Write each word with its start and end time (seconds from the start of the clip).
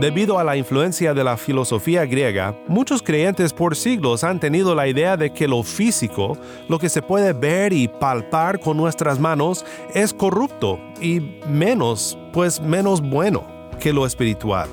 Debido 0.00 0.38
a 0.38 0.44
la 0.44 0.56
influencia 0.56 1.12
de 1.12 1.22
la 1.22 1.36
filosofía 1.36 2.06
griega, 2.06 2.56
muchos 2.66 3.02
creyentes 3.02 3.52
por 3.52 3.76
siglos 3.76 4.24
han 4.24 4.40
tenido 4.40 4.74
la 4.74 4.88
idea 4.88 5.18
de 5.18 5.30
que 5.30 5.46
lo 5.46 5.62
físico, 5.62 6.38
lo 6.70 6.78
que 6.78 6.88
se 6.88 7.02
puede 7.02 7.34
ver 7.34 7.74
y 7.74 7.86
palpar 7.86 8.60
con 8.60 8.78
nuestras 8.78 9.20
manos, 9.20 9.62
es 9.92 10.14
corrupto 10.14 10.80
y 11.02 11.20
menos, 11.46 12.16
pues 12.32 12.62
menos 12.62 13.02
bueno 13.02 13.44
que 13.78 13.92
lo 13.92 14.06
espiritual. 14.06 14.70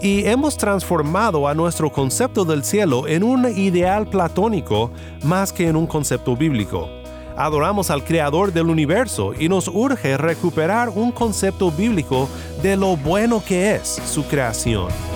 Y 0.00 0.24
hemos 0.24 0.56
transformado 0.56 1.48
a 1.48 1.54
nuestro 1.54 1.92
concepto 1.92 2.46
del 2.46 2.64
cielo 2.64 3.06
en 3.06 3.24
un 3.24 3.46
ideal 3.58 4.06
platónico 4.06 4.90
más 5.22 5.52
que 5.52 5.68
en 5.68 5.76
un 5.76 5.86
concepto 5.86 6.34
bíblico 6.34 6.95
adoramos 7.36 7.90
al 7.90 8.04
Creador 8.04 8.52
del 8.52 8.66
universo 8.66 9.32
y 9.38 9.48
nos 9.48 9.68
urge 9.68 10.16
recuperar 10.16 10.88
un 10.88 11.12
concepto 11.12 11.70
bíblico 11.70 12.28
de 12.62 12.76
lo 12.76 12.96
bueno 12.96 13.42
que 13.44 13.74
es 13.74 14.00
su 14.06 14.24
creación. 14.24 15.15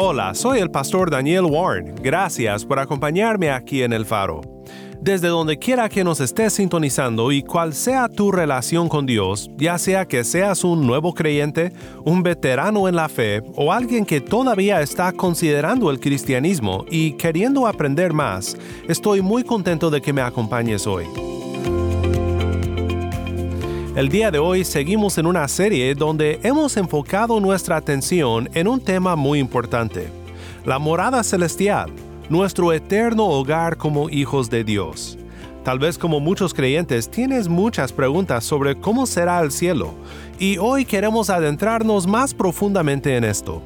Hola, 0.00 0.32
soy 0.32 0.60
el 0.60 0.70
pastor 0.70 1.10
Daniel 1.10 1.46
Warren. 1.46 1.96
Gracias 2.00 2.64
por 2.64 2.78
acompañarme 2.78 3.50
aquí 3.50 3.82
en 3.82 3.92
El 3.92 4.06
Faro. 4.06 4.42
Desde 5.00 5.26
donde 5.26 5.58
quiera 5.58 5.88
que 5.88 6.04
nos 6.04 6.20
estés 6.20 6.52
sintonizando 6.52 7.32
y 7.32 7.42
cual 7.42 7.74
sea 7.74 8.08
tu 8.08 8.30
relación 8.30 8.88
con 8.88 9.06
Dios, 9.06 9.50
ya 9.56 9.76
sea 9.76 10.06
que 10.06 10.22
seas 10.22 10.62
un 10.62 10.86
nuevo 10.86 11.14
creyente, 11.14 11.72
un 12.04 12.22
veterano 12.22 12.86
en 12.86 12.94
la 12.94 13.08
fe 13.08 13.42
o 13.56 13.72
alguien 13.72 14.06
que 14.06 14.20
todavía 14.20 14.80
está 14.82 15.10
considerando 15.10 15.90
el 15.90 15.98
cristianismo 15.98 16.84
y 16.88 17.14
queriendo 17.14 17.66
aprender 17.66 18.12
más, 18.12 18.56
estoy 18.86 19.20
muy 19.20 19.42
contento 19.42 19.90
de 19.90 20.00
que 20.00 20.12
me 20.12 20.22
acompañes 20.22 20.86
hoy. 20.86 21.06
El 23.98 24.10
día 24.10 24.30
de 24.30 24.38
hoy 24.38 24.64
seguimos 24.64 25.18
en 25.18 25.26
una 25.26 25.48
serie 25.48 25.92
donde 25.96 26.38
hemos 26.44 26.76
enfocado 26.76 27.40
nuestra 27.40 27.74
atención 27.74 28.48
en 28.54 28.68
un 28.68 28.80
tema 28.80 29.16
muy 29.16 29.40
importante, 29.40 30.06
la 30.64 30.78
morada 30.78 31.24
celestial, 31.24 31.90
nuestro 32.28 32.72
eterno 32.72 33.26
hogar 33.26 33.76
como 33.76 34.08
hijos 34.08 34.50
de 34.50 34.62
Dios. 34.62 35.18
Tal 35.64 35.80
vez 35.80 35.98
como 35.98 36.20
muchos 36.20 36.54
creyentes 36.54 37.10
tienes 37.10 37.48
muchas 37.48 37.92
preguntas 37.92 38.44
sobre 38.44 38.78
cómo 38.78 39.04
será 39.04 39.40
el 39.40 39.50
cielo, 39.50 39.94
y 40.38 40.58
hoy 40.58 40.84
queremos 40.84 41.28
adentrarnos 41.28 42.06
más 42.06 42.34
profundamente 42.34 43.16
en 43.16 43.24
esto. 43.24 43.64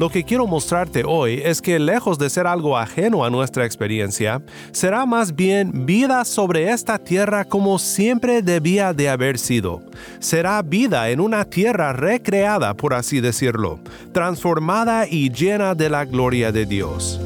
Lo 0.00 0.08
que 0.08 0.24
quiero 0.24 0.46
mostrarte 0.46 1.02
hoy 1.06 1.42
es 1.44 1.60
que 1.60 1.78
lejos 1.78 2.18
de 2.18 2.30
ser 2.30 2.46
algo 2.46 2.78
ajeno 2.78 3.22
a 3.22 3.28
nuestra 3.28 3.66
experiencia, 3.66 4.40
será 4.72 5.04
más 5.04 5.36
bien 5.36 5.84
vida 5.84 6.24
sobre 6.24 6.70
esta 6.70 6.98
tierra 6.98 7.44
como 7.44 7.78
siempre 7.78 8.40
debía 8.40 8.94
de 8.94 9.10
haber 9.10 9.38
sido. 9.38 9.82
Será 10.18 10.62
vida 10.62 11.10
en 11.10 11.20
una 11.20 11.44
tierra 11.44 11.92
recreada, 11.92 12.72
por 12.72 12.94
así 12.94 13.20
decirlo, 13.20 13.78
transformada 14.10 15.06
y 15.06 15.28
llena 15.28 15.74
de 15.74 15.90
la 15.90 16.06
gloria 16.06 16.50
de 16.50 16.64
Dios. 16.64 17.20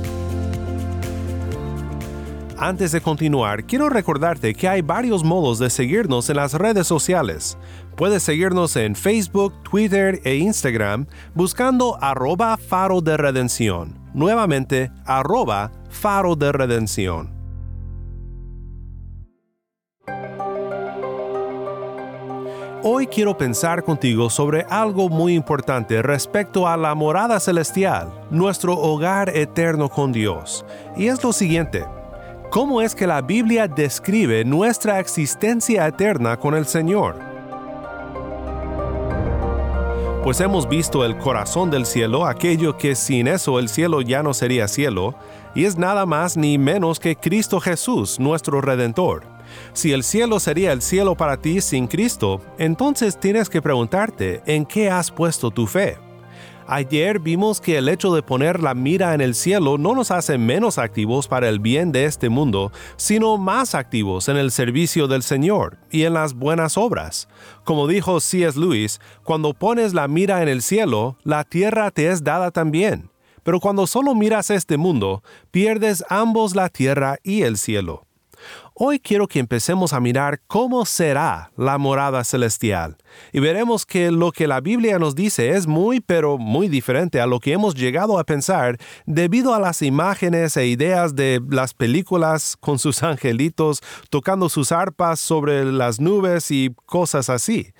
Antes 2.56 2.92
de 2.92 3.00
continuar, 3.00 3.64
quiero 3.64 3.88
recordarte 3.88 4.54
que 4.54 4.68
hay 4.68 4.80
varios 4.80 5.22
modos 5.22 5.58
de 5.58 5.70
seguirnos 5.70 6.30
en 6.30 6.36
las 6.36 6.54
redes 6.54 6.86
sociales. 6.86 7.58
Puedes 7.96 8.24
seguirnos 8.24 8.74
en 8.74 8.96
Facebook, 8.96 9.54
Twitter 9.62 10.20
e 10.24 10.34
Instagram 10.36 11.06
buscando 11.32 11.96
arroba 12.00 12.56
faro 12.56 13.00
de 13.00 13.16
redención. 13.16 13.96
Nuevamente, 14.12 14.90
arroba 15.06 15.70
faro 15.90 16.34
de 16.34 16.50
redención. 16.50 17.32
Hoy 22.82 23.06
quiero 23.06 23.38
pensar 23.38 23.84
contigo 23.84 24.28
sobre 24.28 24.66
algo 24.68 25.08
muy 25.08 25.34
importante 25.34 26.02
respecto 26.02 26.66
a 26.68 26.76
la 26.76 26.94
morada 26.96 27.38
celestial, 27.38 28.12
nuestro 28.30 28.74
hogar 28.76 29.34
eterno 29.34 29.88
con 29.88 30.12
Dios. 30.12 30.66
Y 30.96 31.06
es 31.06 31.22
lo 31.22 31.32
siguiente. 31.32 31.86
¿Cómo 32.50 32.82
es 32.82 32.94
que 32.94 33.06
la 33.06 33.22
Biblia 33.22 33.68
describe 33.68 34.44
nuestra 34.44 34.98
existencia 34.98 35.86
eterna 35.86 36.36
con 36.36 36.54
el 36.54 36.66
Señor? 36.66 37.33
Pues 40.24 40.40
hemos 40.40 40.66
visto 40.66 41.04
el 41.04 41.18
corazón 41.18 41.70
del 41.70 41.84
cielo, 41.84 42.24
aquello 42.24 42.78
que 42.78 42.94
sin 42.94 43.28
eso 43.28 43.58
el 43.58 43.68
cielo 43.68 44.00
ya 44.00 44.22
no 44.22 44.32
sería 44.32 44.68
cielo, 44.68 45.14
y 45.54 45.66
es 45.66 45.76
nada 45.76 46.06
más 46.06 46.38
ni 46.38 46.56
menos 46.56 46.98
que 46.98 47.14
Cristo 47.14 47.60
Jesús, 47.60 48.18
nuestro 48.18 48.62
Redentor. 48.62 49.26
Si 49.74 49.92
el 49.92 50.02
cielo 50.02 50.40
sería 50.40 50.72
el 50.72 50.80
cielo 50.80 51.14
para 51.14 51.36
ti 51.36 51.60
sin 51.60 51.86
Cristo, 51.86 52.40
entonces 52.56 53.20
tienes 53.20 53.50
que 53.50 53.60
preguntarte 53.60 54.40
en 54.46 54.64
qué 54.64 54.88
has 54.88 55.10
puesto 55.10 55.50
tu 55.50 55.66
fe. 55.66 55.98
Ayer 56.66 57.18
vimos 57.18 57.60
que 57.60 57.76
el 57.76 57.90
hecho 57.90 58.14
de 58.14 58.22
poner 58.22 58.62
la 58.62 58.72
mira 58.72 59.12
en 59.12 59.20
el 59.20 59.34
cielo 59.34 59.76
no 59.76 59.94
nos 59.94 60.10
hace 60.10 60.38
menos 60.38 60.78
activos 60.78 61.28
para 61.28 61.50
el 61.50 61.58
bien 61.58 61.92
de 61.92 62.06
este 62.06 62.30
mundo, 62.30 62.72
sino 62.96 63.36
más 63.36 63.74
activos 63.74 64.30
en 64.30 64.38
el 64.38 64.50
servicio 64.50 65.06
del 65.06 65.22
Señor 65.22 65.76
y 65.90 66.04
en 66.04 66.14
las 66.14 66.32
buenas 66.32 66.78
obras. 66.78 67.28
Como 67.64 67.86
dijo 67.86 68.18
C.S. 68.18 68.58
Lewis, 68.58 68.98
cuando 69.24 69.52
pones 69.52 69.92
la 69.92 70.08
mira 70.08 70.42
en 70.42 70.48
el 70.48 70.62
cielo, 70.62 71.18
la 71.22 71.44
tierra 71.44 71.90
te 71.90 72.08
es 72.10 72.24
dada 72.24 72.50
también. 72.50 73.10
Pero 73.42 73.60
cuando 73.60 73.86
solo 73.86 74.14
miras 74.14 74.48
este 74.48 74.78
mundo, 74.78 75.22
pierdes 75.50 76.02
ambos 76.08 76.56
la 76.56 76.70
tierra 76.70 77.18
y 77.22 77.42
el 77.42 77.58
cielo. 77.58 78.06
Hoy 78.74 78.98
quiero 78.98 79.28
que 79.28 79.38
empecemos 79.38 79.92
a 79.92 80.00
mirar 80.00 80.40
cómo 80.46 80.84
será 80.84 81.52
la 81.56 81.78
morada 81.78 82.24
celestial. 82.24 82.96
Y 83.32 83.38
veremos 83.38 83.86
que 83.86 84.10
lo 84.10 84.32
que 84.32 84.48
la 84.48 84.60
Biblia 84.60 84.98
nos 84.98 85.14
dice 85.14 85.50
es 85.50 85.66
muy 85.66 86.00
pero 86.00 86.38
muy 86.38 86.68
diferente 86.68 87.20
a 87.20 87.26
lo 87.26 87.38
que 87.38 87.52
hemos 87.52 87.74
llegado 87.74 88.18
a 88.18 88.24
pensar 88.24 88.76
debido 89.06 89.54
a 89.54 89.60
las 89.60 89.82
imágenes 89.82 90.56
e 90.56 90.66
ideas 90.66 91.14
de 91.14 91.40
las 91.48 91.74
películas 91.74 92.56
con 92.58 92.78
sus 92.78 93.02
angelitos 93.02 93.80
tocando 94.10 94.48
sus 94.48 94.72
arpas 94.72 95.20
sobre 95.20 95.64
las 95.64 96.00
nubes 96.00 96.50
y 96.50 96.74
cosas 96.86 97.30
así 97.30 97.72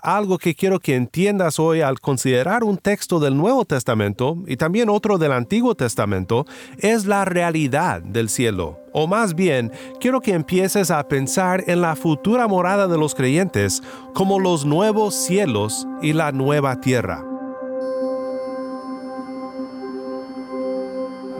algo 0.00 0.38
que 0.38 0.54
quiero 0.54 0.80
que 0.80 0.94
entiendas 0.94 1.58
hoy 1.58 1.80
al 1.80 2.00
considerar 2.00 2.64
un 2.64 2.76
texto 2.76 3.20
del 3.20 3.36
Nuevo 3.36 3.64
Testamento 3.64 4.36
y 4.46 4.56
también 4.56 4.88
otro 4.88 5.18
del 5.18 5.32
Antiguo 5.32 5.74
Testamento 5.74 6.46
es 6.78 7.06
la 7.06 7.24
realidad 7.24 8.02
del 8.02 8.28
cielo. 8.28 8.80
O 8.92 9.06
más 9.06 9.34
bien, 9.34 9.72
quiero 10.00 10.20
que 10.20 10.32
empieces 10.32 10.90
a 10.90 11.06
pensar 11.08 11.64
en 11.66 11.80
la 11.80 11.96
futura 11.96 12.48
morada 12.48 12.88
de 12.88 12.98
los 12.98 13.14
creyentes 13.14 13.82
como 14.14 14.38
los 14.38 14.64
nuevos 14.64 15.14
cielos 15.14 15.86
y 16.02 16.12
la 16.12 16.32
nueva 16.32 16.80
tierra. 16.80 17.35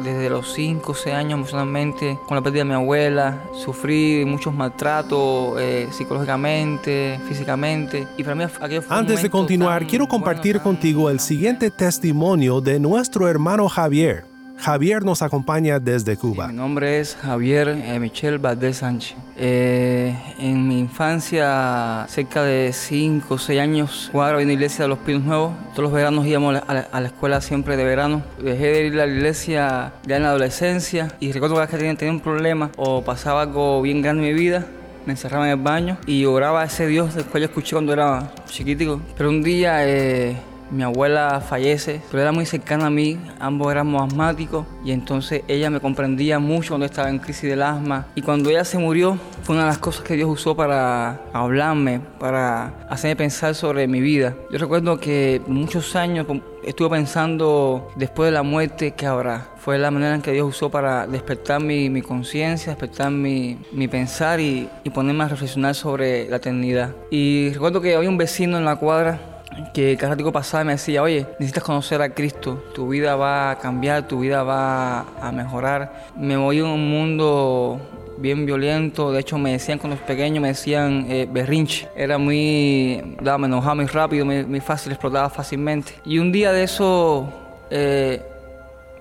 Desde 0.02 0.28
los 0.30 0.52
5 0.52 0.92
o 0.92 0.94
6 0.94 1.14
años 1.14 1.32
emocionalmente, 1.34 2.18
con 2.26 2.36
la 2.36 2.42
pérdida 2.42 2.60
de 2.62 2.68
mi 2.68 2.74
abuela, 2.74 3.42
sufrí 3.54 4.24
muchos 4.26 4.54
maltratos 4.54 5.54
eh, 5.60 5.88
psicológicamente, 5.90 7.18
físicamente. 7.28 8.06
Y 8.16 8.22
para 8.22 8.34
mí 8.34 8.44
aquello 8.44 8.82
fue 8.82 8.94
un 8.96 9.00
Antes 9.00 9.22
de 9.22 9.30
continuar, 9.30 9.80
tan 9.80 9.88
quiero 9.88 10.06
bueno, 10.06 10.10
compartir 10.24 10.54
tan- 10.56 10.62
contigo 10.62 11.10
el 11.10 11.20
siguiente 11.20 11.70
testimonio 11.70 12.60
de 12.60 12.78
nuestro 12.78 13.28
hermano 13.28 13.68
Javier. 13.68 14.24
Javier 14.58 15.04
nos 15.04 15.20
acompaña 15.22 15.78
desde 15.78 16.16
Cuba. 16.16 16.48
Mi 16.48 16.54
nombre 16.54 16.98
es 17.00 17.16
Javier 17.20 17.68
eh, 17.68 17.98
Michel 17.98 18.38
Valdés 18.38 18.78
Sánchez. 18.78 19.16
Eh, 19.38 20.16
en 20.38 20.66
mi 20.66 20.78
infancia, 20.78 22.06
cerca 22.08 22.42
de 22.42 22.72
5 22.72 23.34
o 23.34 23.38
6 23.38 23.60
años, 23.60 24.08
jugaba 24.10 24.40
en 24.40 24.48
la 24.48 24.52
iglesia 24.54 24.84
de 24.84 24.88
los 24.88 24.98
Pinos 24.98 25.24
Nuevos. 25.24 25.52
Todos 25.72 25.84
los 25.84 25.92
veranos 25.92 26.26
íbamos 26.26 26.56
a 26.66 26.74
la, 26.74 26.80
a 26.80 27.00
la 27.00 27.06
escuela 27.08 27.40
siempre 27.40 27.76
de 27.76 27.84
verano. 27.84 28.22
Dejé 28.38 28.66
de 28.68 28.86
ir 28.86 29.00
a 29.00 29.06
la 29.06 29.12
iglesia 29.12 29.92
ya 30.06 30.16
en 30.16 30.22
la 30.22 30.30
adolescencia 30.30 31.12
y 31.20 31.32
recuerdo 31.32 31.60
que 31.66 31.76
tenía, 31.76 31.94
tenía 31.96 32.12
un 32.12 32.20
problema 32.20 32.70
o 32.76 33.02
pasaba 33.02 33.42
algo 33.42 33.82
bien 33.82 34.00
grande 34.00 34.26
en 34.26 34.34
mi 34.34 34.40
vida, 34.40 34.66
me 35.04 35.12
encerraba 35.12 35.46
en 35.46 35.58
el 35.58 35.62
baño 35.62 35.98
y 36.06 36.24
oraba 36.24 36.62
a 36.62 36.64
ese 36.64 36.86
Dios 36.86 37.14
del 37.14 37.26
cual 37.26 37.42
yo 37.42 37.48
escuché 37.48 37.72
cuando 37.72 37.92
era 37.92 38.32
chiquitico. 38.48 39.00
Pero 39.16 39.28
un 39.28 39.42
día 39.42 39.86
eh, 39.86 40.36
mi 40.70 40.82
abuela 40.82 41.40
fallece, 41.40 42.00
pero 42.10 42.22
era 42.22 42.32
muy 42.32 42.46
cercana 42.46 42.86
a 42.86 42.90
mí, 42.90 43.18
ambos 43.38 43.70
éramos 43.70 44.02
asmáticos 44.02 44.66
y 44.84 44.92
entonces 44.92 45.42
ella 45.48 45.70
me 45.70 45.80
comprendía 45.80 46.38
mucho 46.38 46.70
cuando 46.70 46.86
estaba 46.86 47.08
en 47.08 47.18
crisis 47.18 47.50
del 47.50 47.62
asma. 47.62 48.06
Y 48.14 48.22
cuando 48.22 48.50
ella 48.50 48.64
se 48.64 48.78
murió, 48.78 49.18
fue 49.42 49.54
una 49.54 49.64
de 49.64 49.70
las 49.70 49.78
cosas 49.78 50.04
que 50.04 50.14
Dios 50.14 50.28
usó 50.28 50.56
para 50.56 51.20
hablarme, 51.32 52.00
para 52.18 52.86
hacerme 52.88 53.16
pensar 53.16 53.54
sobre 53.54 53.86
mi 53.86 54.00
vida. 54.00 54.34
Yo 54.50 54.58
recuerdo 54.58 54.98
que 54.98 55.40
muchos 55.46 55.96
años 55.96 56.26
estuve 56.64 56.90
pensando 56.90 57.88
después 57.96 58.28
de 58.28 58.32
la 58.32 58.42
muerte 58.42 58.92
que 58.92 59.06
habrá. 59.06 59.48
Fue 59.58 59.78
la 59.78 59.90
manera 59.90 60.14
en 60.14 60.22
que 60.22 60.32
Dios 60.32 60.48
usó 60.48 60.70
para 60.70 61.06
despertar 61.06 61.60
mi, 61.60 62.02
conciencia, 62.02 62.72
despertar 62.72 63.10
mi, 63.10 63.58
pensar 63.90 64.40
y, 64.40 64.68
y 64.84 64.90
ponerme 64.90 65.24
a 65.24 65.28
reflexionar 65.28 65.74
sobre 65.74 66.28
la 66.28 66.36
eternidad. 66.36 66.94
Y 67.10 67.50
recuerdo 67.52 67.80
que 67.80 67.94
había 67.94 68.08
un 68.08 68.18
vecino 68.18 68.58
en 68.58 68.64
la 68.64 68.76
cuadra 68.76 69.35
que 69.72 69.96
cada 69.96 70.14
rato 70.14 70.32
pasaba 70.32 70.64
me 70.64 70.72
decía, 70.72 71.02
oye, 71.02 71.26
necesitas 71.38 71.64
conocer 71.64 72.02
a 72.02 72.10
Cristo, 72.10 72.62
tu 72.74 72.88
vida 72.88 73.16
va 73.16 73.50
a 73.50 73.58
cambiar, 73.58 74.06
tu 74.06 74.20
vida 74.20 74.42
va 74.42 75.00
a 75.20 75.32
mejorar. 75.32 76.10
Me 76.16 76.36
voy 76.36 76.60
a 76.60 76.64
un 76.64 76.90
mundo 76.90 77.80
bien 78.18 78.46
violento, 78.46 79.12
de 79.12 79.20
hecho 79.20 79.38
me 79.38 79.52
decían 79.52 79.78
cuando 79.78 79.96
los 79.96 80.06
pequeños, 80.06 80.40
me 80.40 80.48
decían 80.48 81.06
eh, 81.08 81.28
berrinche, 81.30 81.88
era 81.96 82.18
muy, 82.18 83.16
daba, 83.20 83.38
me 83.38 83.46
enojaba 83.46 83.74
muy 83.74 83.86
rápido, 83.86 84.24
muy, 84.24 84.60
fácil, 84.60 84.92
explotaba 84.92 85.28
fácilmente. 85.30 85.94
Y 86.04 86.18
un 86.18 86.32
día 86.32 86.52
de 86.52 86.62
eso 86.62 87.28
eh, 87.70 88.22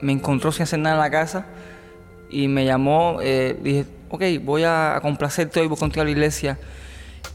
me 0.01 0.12
encontró 0.12 0.51
sin 0.51 0.63
hacer 0.63 0.80
nada 0.80 0.96
en 0.96 1.01
la 1.01 1.12
casa 1.12 1.46
y 2.30 2.48
me 2.48 2.66
llamó, 2.66 3.19
eh, 3.22 3.58
dije, 3.62 3.86
ok, 4.10 4.24
voy 4.44 4.63
a, 4.63 5.00
complacerte 5.01 5.60
hoy, 5.60 5.68
voy 5.68 5.78
contigo 5.78 6.01
a 6.01 6.06
la 6.06 6.12
iglesia. 6.12 6.58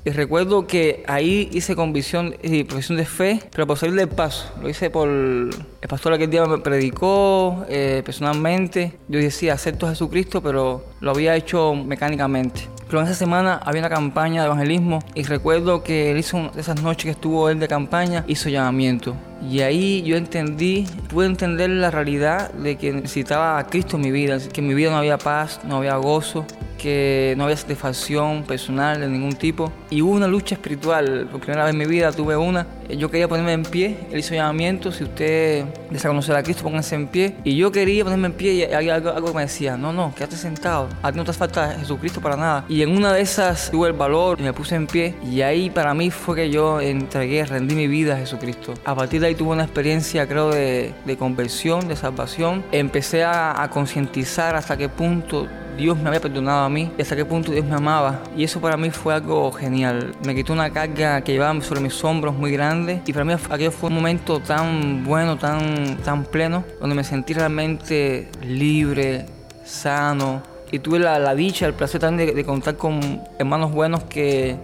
Y 0.04 0.10
recuerdo 0.10 0.66
que 0.66 1.04
ahí 1.06 1.48
hice 1.52 1.76
convicción 1.76 2.36
y 2.42 2.64
profesión 2.64 2.98
de 2.98 3.06
fe, 3.06 3.40
pero 3.54 3.66
por 3.66 3.78
salir 3.78 3.94
del 3.94 4.08
paso. 4.08 4.52
Lo 4.62 4.68
hice 4.68 4.90
por. 4.90 5.08
El 5.08 5.88
pastor 5.88 6.12
aquel 6.12 6.30
día 6.30 6.44
me 6.46 6.58
predicó 6.58 7.64
eh, 7.68 8.02
personalmente. 8.04 8.98
Yo 9.08 9.18
decía, 9.18 9.54
acepto 9.54 9.86
a 9.86 9.90
Jesucristo, 9.90 10.42
pero 10.42 10.84
lo 11.00 11.10
había 11.10 11.36
hecho 11.36 11.74
mecánicamente. 11.74 12.68
Pero 12.86 13.00
en 13.00 13.06
esa 13.06 13.14
semana 13.14 13.60
había 13.64 13.82
una 13.82 13.88
campaña 13.88 14.42
de 14.42 14.46
evangelismo 14.46 14.98
y 15.14 15.22
recuerdo 15.22 15.84
que 15.84 16.10
él 16.10 16.18
hizo 16.18 16.50
esas 16.56 16.82
noches 16.82 17.04
que 17.04 17.10
estuvo 17.10 17.48
él 17.48 17.60
de 17.60 17.68
campaña, 17.68 18.24
hizo 18.26 18.48
llamamiento. 18.48 19.14
Y 19.48 19.60
ahí 19.60 20.02
yo 20.02 20.16
entendí, 20.16 20.86
pude 21.08 21.26
entender 21.26 21.70
la 21.70 21.90
realidad 21.90 22.52
de 22.52 22.76
que 22.76 22.92
necesitaba 22.92 23.58
a 23.58 23.66
Cristo 23.66 23.96
en 23.96 24.02
mi 24.02 24.10
vida, 24.10 24.38
que 24.52 24.60
en 24.60 24.68
mi 24.68 24.74
vida 24.74 24.90
no 24.90 24.98
había 24.98 25.18
paz, 25.18 25.60
no 25.64 25.76
había 25.76 25.96
gozo, 25.96 26.46
que 26.80 27.34
no 27.36 27.44
había 27.44 27.56
satisfacción 27.56 28.42
personal 28.44 29.00
de 29.00 29.08
ningún 29.08 29.34
tipo. 29.34 29.72
Y 29.90 30.02
hubo 30.02 30.12
una 30.12 30.26
lucha 30.26 30.54
espiritual, 30.54 31.28
por 31.30 31.40
primera 31.40 31.64
vez 31.64 31.72
en 31.72 31.78
mi 31.78 31.84
vida 31.84 32.10
tuve 32.12 32.36
una. 32.36 32.66
Yo 32.88 33.10
quería 33.10 33.28
ponerme 33.28 33.52
en 33.52 33.62
pie, 33.62 33.98
él 34.10 34.18
hizo 34.18 34.34
llamamiento, 34.34 34.90
si 34.90 35.04
usted 35.04 35.64
desea 35.90 36.10
conocer 36.10 36.34
a 36.34 36.42
Cristo, 36.42 36.62
pónganse 36.62 36.94
en 36.94 37.06
pie. 37.06 37.36
Y 37.44 37.56
yo 37.56 37.70
quería 37.70 38.02
ponerme 38.04 38.28
en 38.28 38.32
pie 38.32 38.52
y 38.54 38.88
algo, 38.88 39.10
algo 39.10 39.34
me 39.34 39.42
decía, 39.42 39.76
no, 39.76 39.92
no, 39.92 40.14
quédate 40.14 40.36
sentado, 40.36 40.88
a 41.02 41.12
ti 41.12 41.18
no 41.18 41.24
te 41.24 41.32
falta 41.32 41.76
Jesucristo 41.78 42.20
para 42.20 42.36
nada. 42.36 42.64
Y 42.68 42.82
en 42.82 42.96
una 42.96 43.12
de 43.12 43.20
esas 43.20 43.70
tuve 43.70 43.88
el 43.88 43.94
valor 43.94 44.40
y 44.40 44.42
me 44.42 44.52
puse 44.52 44.74
en 44.74 44.86
pie 44.86 45.14
y 45.30 45.42
ahí 45.42 45.70
para 45.70 45.94
mí 45.94 46.10
fue 46.10 46.34
que 46.34 46.50
yo 46.50 46.80
entregué, 46.80 47.44
rendí 47.44 47.74
mi 47.74 47.86
vida 47.86 48.14
a 48.14 48.18
Jesucristo. 48.18 48.74
A 48.84 48.94
partir 48.94 49.20
de 49.20 49.28
ahí 49.30 49.36
tuve 49.36 49.50
una 49.50 49.64
experiencia 49.64 50.26
creo 50.26 50.50
de, 50.50 50.92
de 51.04 51.16
conversión, 51.16 51.88
de 51.88 51.96
salvación. 51.96 52.64
Empecé 52.72 53.24
a, 53.24 53.62
a 53.62 53.70
concientizar 53.70 54.56
hasta 54.56 54.76
qué 54.76 54.88
punto 54.88 55.48
Dios 55.76 55.98
me 55.98 56.08
había 56.08 56.20
perdonado 56.20 56.64
a 56.64 56.68
mí 56.68 56.92
y 56.98 57.02
hasta 57.02 57.16
qué 57.16 57.24
punto 57.24 57.52
Dios 57.52 57.64
me 57.64 57.76
amaba. 57.76 58.22
Y 58.36 58.44
eso 58.44 58.60
para 58.60 58.76
mí 58.76 58.90
fue 58.90 59.14
algo 59.14 59.50
genial. 59.52 60.14
Me 60.24 60.34
quitó 60.34 60.52
una 60.52 60.70
carga 60.70 61.22
que 61.22 61.32
llevaba 61.32 61.60
sobre 61.62 61.80
mis 61.80 62.02
hombros 62.04 62.34
muy 62.34 62.52
grande 62.52 63.02
y 63.06 63.12
para 63.12 63.24
mí 63.24 63.32
aquello 63.32 63.70
fue 63.70 63.88
un 63.88 63.94
momento 63.94 64.40
tan 64.40 65.04
bueno, 65.04 65.38
tan, 65.38 65.96
tan 65.98 66.24
pleno, 66.24 66.64
donde 66.80 66.94
me 66.94 67.04
sentí 67.04 67.32
realmente 67.32 68.28
libre, 68.42 69.26
sano 69.64 70.42
y 70.72 70.78
tuve 70.78 70.98
la, 70.98 71.34
dicha, 71.34 71.66
el 71.66 71.74
placer 71.74 72.00
también 72.00 72.34
de, 72.34 72.44
contar 72.44 72.76
con 72.76 73.22
hermanos 73.38 73.72
buenos 73.72 74.04
que 74.04 74.56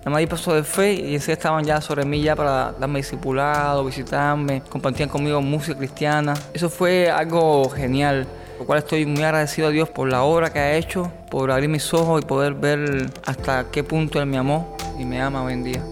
Nada 0.00 0.10
más 0.10 0.26
paso 0.26 0.54
de 0.54 0.64
fe 0.64 0.94
y 0.94 1.14
ese 1.14 1.32
estaban 1.32 1.64
ya 1.64 1.80
sobre 1.80 2.04
mí 2.04 2.22
ya 2.22 2.34
para 2.34 2.72
darme 2.72 3.00
discipulado, 3.00 3.84
visitarme, 3.84 4.62
compartían 4.68 5.08
conmigo 5.08 5.40
música 5.42 5.76
cristiana. 5.76 6.34
Eso 6.54 6.70
fue 6.70 7.10
algo 7.10 7.68
genial 7.70 8.26
lo 8.60 8.66
cual 8.66 8.80
estoy 8.80 9.06
muy 9.06 9.22
agradecido 9.22 9.68
a 9.68 9.70
Dios 9.70 9.88
por 9.88 10.06
la 10.10 10.22
obra 10.22 10.52
que 10.52 10.58
ha 10.58 10.76
hecho, 10.76 11.10
por 11.30 11.50
abrir 11.50 11.70
mis 11.70 11.94
ojos 11.94 12.20
y 12.22 12.26
poder 12.26 12.52
ver 12.52 13.10
hasta 13.24 13.70
qué 13.70 13.82
punto 13.82 14.20
Él 14.20 14.26
me 14.26 14.36
amó 14.36 14.76
y 14.98 15.06
me 15.06 15.18
ama 15.18 15.42
hoy 15.42 15.54
en 15.54 15.64
día. 15.64 15.82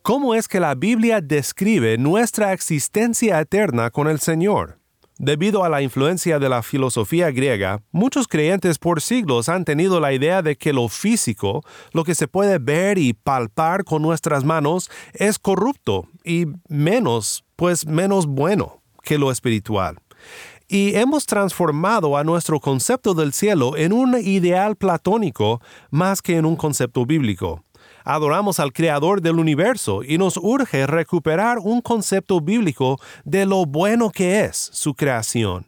¿Cómo 0.00 0.34
es 0.34 0.48
que 0.48 0.58
la 0.58 0.74
Biblia 0.74 1.20
describe 1.20 1.98
nuestra 1.98 2.54
existencia 2.54 3.38
eterna 3.40 3.90
con 3.90 4.08
el 4.08 4.20
Señor? 4.20 4.79
Debido 5.22 5.64
a 5.64 5.68
la 5.68 5.82
influencia 5.82 6.38
de 6.38 6.48
la 6.48 6.62
filosofía 6.62 7.30
griega, 7.30 7.82
muchos 7.92 8.26
creyentes 8.26 8.78
por 8.78 9.02
siglos 9.02 9.50
han 9.50 9.66
tenido 9.66 10.00
la 10.00 10.14
idea 10.14 10.40
de 10.40 10.56
que 10.56 10.72
lo 10.72 10.88
físico, 10.88 11.62
lo 11.92 12.04
que 12.04 12.14
se 12.14 12.26
puede 12.26 12.56
ver 12.56 12.96
y 12.96 13.12
palpar 13.12 13.84
con 13.84 14.00
nuestras 14.00 14.44
manos, 14.44 14.90
es 15.12 15.38
corrupto 15.38 16.08
y 16.24 16.46
menos, 16.70 17.44
pues 17.56 17.86
menos 17.86 18.24
bueno 18.24 18.80
que 19.02 19.18
lo 19.18 19.30
espiritual. 19.30 19.98
Y 20.68 20.94
hemos 20.94 21.26
transformado 21.26 22.16
a 22.16 22.24
nuestro 22.24 22.58
concepto 22.58 23.12
del 23.12 23.34
cielo 23.34 23.76
en 23.76 23.92
un 23.92 24.16
ideal 24.18 24.74
platónico 24.74 25.60
más 25.90 26.22
que 26.22 26.38
en 26.38 26.46
un 26.46 26.56
concepto 26.56 27.04
bíblico 27.04 27.62
adoramos 28.04 28.60
al 28.60 28.72
Creador 28.72 29.20
del 29.20 29.38
universo 29.38 30.02
y 30.02 30.18
nos 30.18 30.36
urge 30.36 30.86
recuperar 30.86 31.58
un 31.58 31.80
concepto 31.80 32.40
bíblico 32.40 32.98
de 33.24 33.46
lo 33.46 33.66
bueno 33.66 34.10
que 34.10 34.40
es 34.40 34.70
su 34.72 34.94
creación. 34.94 35.66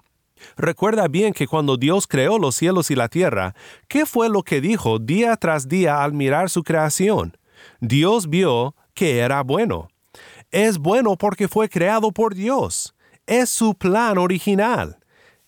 Recuerda 0.57 1.09
bien 1.09 1.33
que 1.33 1.47
cuando 1.47 1.77
Dios 1.77 2.07
creó 2.07 2.39
los 2.39 2.55
cielos 2.55 2.91
y 2.91 2.95
la 2.95 3.09
tierra, 3.09 3.55
¿qué 3.89 4.07
fue 4.07 4.29
lo 4.29 4.43
que 4.43 4.61
dijo 4.61 4.99
día 4.99 5.37
tras 5.37 5.69
día 5.69 6.03
al 6.03 6.13
mirar 6.13 6.51
su 6.51 6.63
creación? 6.63 7.37
Dios 7.81 8.29
vio 8.29 8.75
que 8.95 9.19
era 9.19 9.43
bueno. 9.43 9.89
Es 10.51 10.79
bueno 10.79 11.17
porque 11.17 11.49
fue 11.49 11.69
creado 11.69 12.13
por 12.13 12.35
Dios. 12.35 12.95
Es 13.27 13.51
su 13.51 13.75
plan 13.75 14.19
original. 14.19 14.99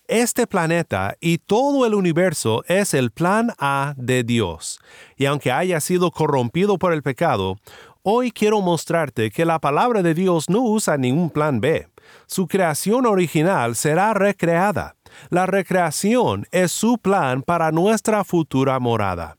Este 0.07 0.45
planeta 0.45 1.15
y 1.19 1.39
todo 1.39 1.87
el 1.87 1.95
universo 1.95 2.63
es 2.67 2.93
el 2.93 3.09
plan 3.09 3.53
A 3.57 3.95
de 3.97 4.23
Dios, 4.23 4.79
y 5.17 5.25
aunque 5.25 5.51
haya 5.51 5.79
sido 5.79 6.11
corrompido 6.11 6.77
por 6.77 6.93
el 6.93 7.01
pecado, 7.01 7.57
hoy 8.03 8.31
quiero 8.31 8.61
mostrarte 8.61 9.31
que 9.31 9.45
la 9.45 9.57
palabra 9.57 10.03
de 10.03 10.13
Dios 10.13 10.47
no 10.47 10.61
usa 10.61 10.97
ningún 10.97 11.31
plan 11.31 11.59
B. 11.59 11.87
Su 12.27 12.47
creación 12.47 13.07
original 13.07 13.75
será 13.75 14.13
recreada. 14.13 14.95
La 15.31 15.47
recreación 15.47 16.45
es 16.51 16.71
su 16.71 16.99
plan 16.99 17.41
para 17.41 17.71
nuestra 17.71 18.23
futura 18.23 18.79
morada. 18.79 19.37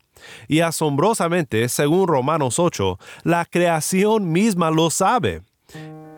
Y 0.49 0.61
asombrosamente, 0.61 1.68
según 1.68 2.08
Romanos 2.08 2.58
8, 2.58 2.99
la 3.23 3.44
creación 3.44 4.32
misma 4.32 4.73
lo 4.73 4.90
sabe. 4.90 5.42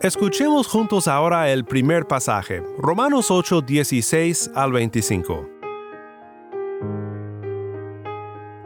Escuchemos 0.02 0.68
juntos 0.68 1.08
ahora 1.08 1.50
el 1.50 1.64
primer 1.64 2.06
pasaje, 2.06 2.62
Romanos 2.78 3.32
8, 3.32 3.62
16 3.62 4.52
al 4.54 4.70
25. 4.70 5.48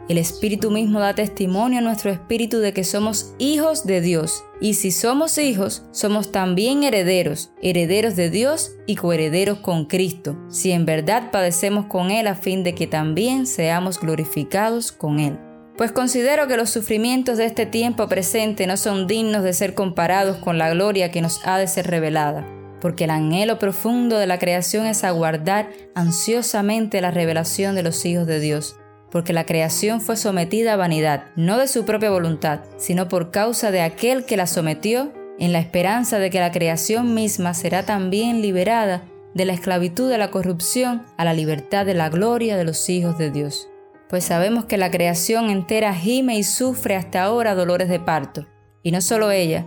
El 0.09 0.19
Espíritu 0.19 0.69
mismo 0.69 0.99
da 0.99 1.15
testimonio 1.15 1.79
a 1.79 1.81
nuestro 1.81 2.11
espíritu 2.11 2.59
de 2.59 2.71
que 2.71 2.83
somos 2.83 3.33
hijos 3.39 3.83
de 3.87 4.01
Dios, 4.01 4.43
y 4.61 4.75
si 4.75 4.91
somos 4.91 5.39
hijos, 5.39 5.83
somos 5.89 6.31
también 6.31 6.83
herederos, 6.83 7.51
herederos 7.63 8.15
de 8.15 8.29
Dios 8.29 8.75
y 8.85 8.93
coherederos 8.93 9.57
con 9.57 9.85
Cristo, 9.85 10.37
si 10.49 10.71
en 10.71 10.85
verdad 10.85 11.31
padecemos 11.31 11.87
con 11.87 12.11
Él 12.11 12.27
a 12.27 12.35
fin 12.35 12.63
de 12.63 12.75
que 12.75 12.85
también 12.85 13.47
seamos 13.47 13.99
glorificados 13.99 14.91
con 14.91 15.19
Él 15.19 15.39
pues 15.77 15.91
considero 15.91 16.47
que 16.47 16.57
los 16.57 16.69
sufrimientos 16.69 17.37
de 17.37 17.45
este 17.45 17.65
tiempo 17.65 18.07
presente 18.07 18.67
no 18.67 18.77
son 18.77 19.07
dignos 19.07 19.43
de 19.43 19.53
ser 19.53 19.73
comparados 19.73 20.37
con 20.37 20.57
la 20.57 20.69
gloria 20.69 21.11
que 21.11 21.21
nos 21.21 21.41
ha 21.45 21.57
de 21.57 21.67
ser 21.67 21.87
revelada, 21.87 22.47
porque 22.79 23.05
el 23.05 23.09
anhelo 23.09 23.57
profundo 23.57 24.17
de 24.17 24.27
la 24.27 24.37
creación 24.37 24.85
es 24.85 25.03
aguardar 25.03 25.69
ansiosamente 25.95 27.01
la 27.01 27.11
revelación 27.11 27.75
de 27.75 27.83
los 27.83 28.05
hijos 28.05 28.27
de 28.27 28.39
Dios, 28.39 28.77
porque 29.09 29.33
la 29.33 29.45
creación 29.45 29.99
fue 29.99 30.15
sometida 30.15 30.73
a 30.73 30.77
vanidad, 30.77 31.25
no 31.35 31.57
de 31.57 31.67
su 31.67 31.85
propia 31.85 32.11
voluntad, 32.11 32.61
sino 32.77 33.07
por 33.07 33.31
causa 33.31 33.71
de 33.71 33.81
aquel 33.81 34.25
que 34.25 34.37
la 34.37 34.47
sometió, 34.47 35.11
en 35.39 35.51
la 35.51 35.59
esperanza 35.59 36.19
de 36.19 36.29
que 36.29 36.39
la 36.39 36.51
creación 36.51 37.15
misma 37.15 37.55
será 37.55 37.83
también 37.83 38.43
liberada 38.43 39.05
de 39.33 39.45
la 39.45 39.53
esclavitud 39.53 40.07
de 40.07 40.19
la 40.19 40.29
corrupción 40.29 41.01
a 41.17 41.25
la 41.25 41.33
libertad 41.33 41.87
de 41.87 41.95
la 41.95 42.09
gloria 42.09 42.55
de 42.55 42.63
los 42.63 42.87
hijos 42.87 43.17
de 43.17 43.31
Dios 43.31 43.72
pues 44.13 44.25
sabemos 44.25 44.65
que 44.65 44.77
la 44.77 44.91
creación 44.91 45.49
entera 45.49 45.91
gime 45.95 46.37
y 46.37 46.43
sufre 46.43 46.95
hasta 46.95 47.23
ahora 47.23 47.55
dolores 47.55 47.89
de 47.89 47.99
parto, 47.99 48.45
y 48.83 48.91
no 48.91 49.01
solo 49.01 49.31
ella, 49.31 49.65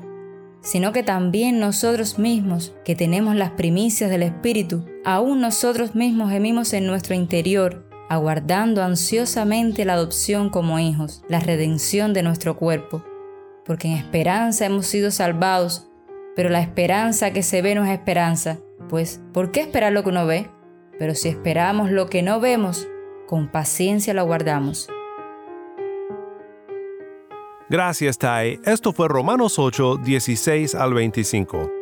sino 0.60 0.92
que 0.92 1.02
también 1.02 1.58
nosotros 1.58 2.20
mismos, 2.20 2.72
que 2.84 2.94
tenemos 2.94 3.34
las 3.34 3.50
primicias 3.50 4.08
del 4.08 4.22
Espíritu, 4.22 4.84
aún 5.04 5.40
nosotros 5.40 5.96
mismos 5.96 6.30
gemimos 6.30 6.72
en 6.74 6.86
nuestro 6.86 7.16
interior, 7.16 7.90
aguardando 8.08 8.84
ansiosamente 8.84 9.84
la 9.84 9.94
adopción 9.94 10.48
como 10.48 10.78
hijos, 10.78 11.24
la 11.28 11.40
redención 11.40 12.12
de 12.12 12.22
nuestro 12.22 12.56
cuerpo. 12.56 13.04
Porque 13.64 13.88
en 13.88 13.94
esperanza 13.94 14.64
hemos 14.64 14.86
sido 14.86 15.10
salvados, 15.10 15.88
pero 16.36 16.50
la 16.50 16.60
esperanza 16.60 17.32
que 17.32 17.42
se 17.42 17.62
ve 17.62 17.74
no 17.74 17.84
es 17.84 17.90
esperanza, 17.90 18.58
pues 18.88 19.20
¿por 19.32 19.50
qué 19.50 19.62
esperar 19.62 19.92
lo 19.92 20.04
que 20.04 20.10
uno 20.10 20.24
ve? 20.24 20.48
Pero 21.00 21.16
si 21.16 21.30
esperamos 21.30 21.90
lo 21.90 22.08
que 22.08 22.22
no 22.22 22.38
vemos, 22.38 22.86
con 23.26 23.48
paciencia 23.48 24.14
lo 24.14 24.22
aguardamos. 24.22 24.88
Gracias, 27.68 28.18
Tai. 28.18 28.60
Esto 28.64 28.92
fue 28.92 29.08
Romanos 29.08 29.58
8, 29.58 29.96
16 29.96 30.74
al 30.74 30.94
25. 30.94 31.75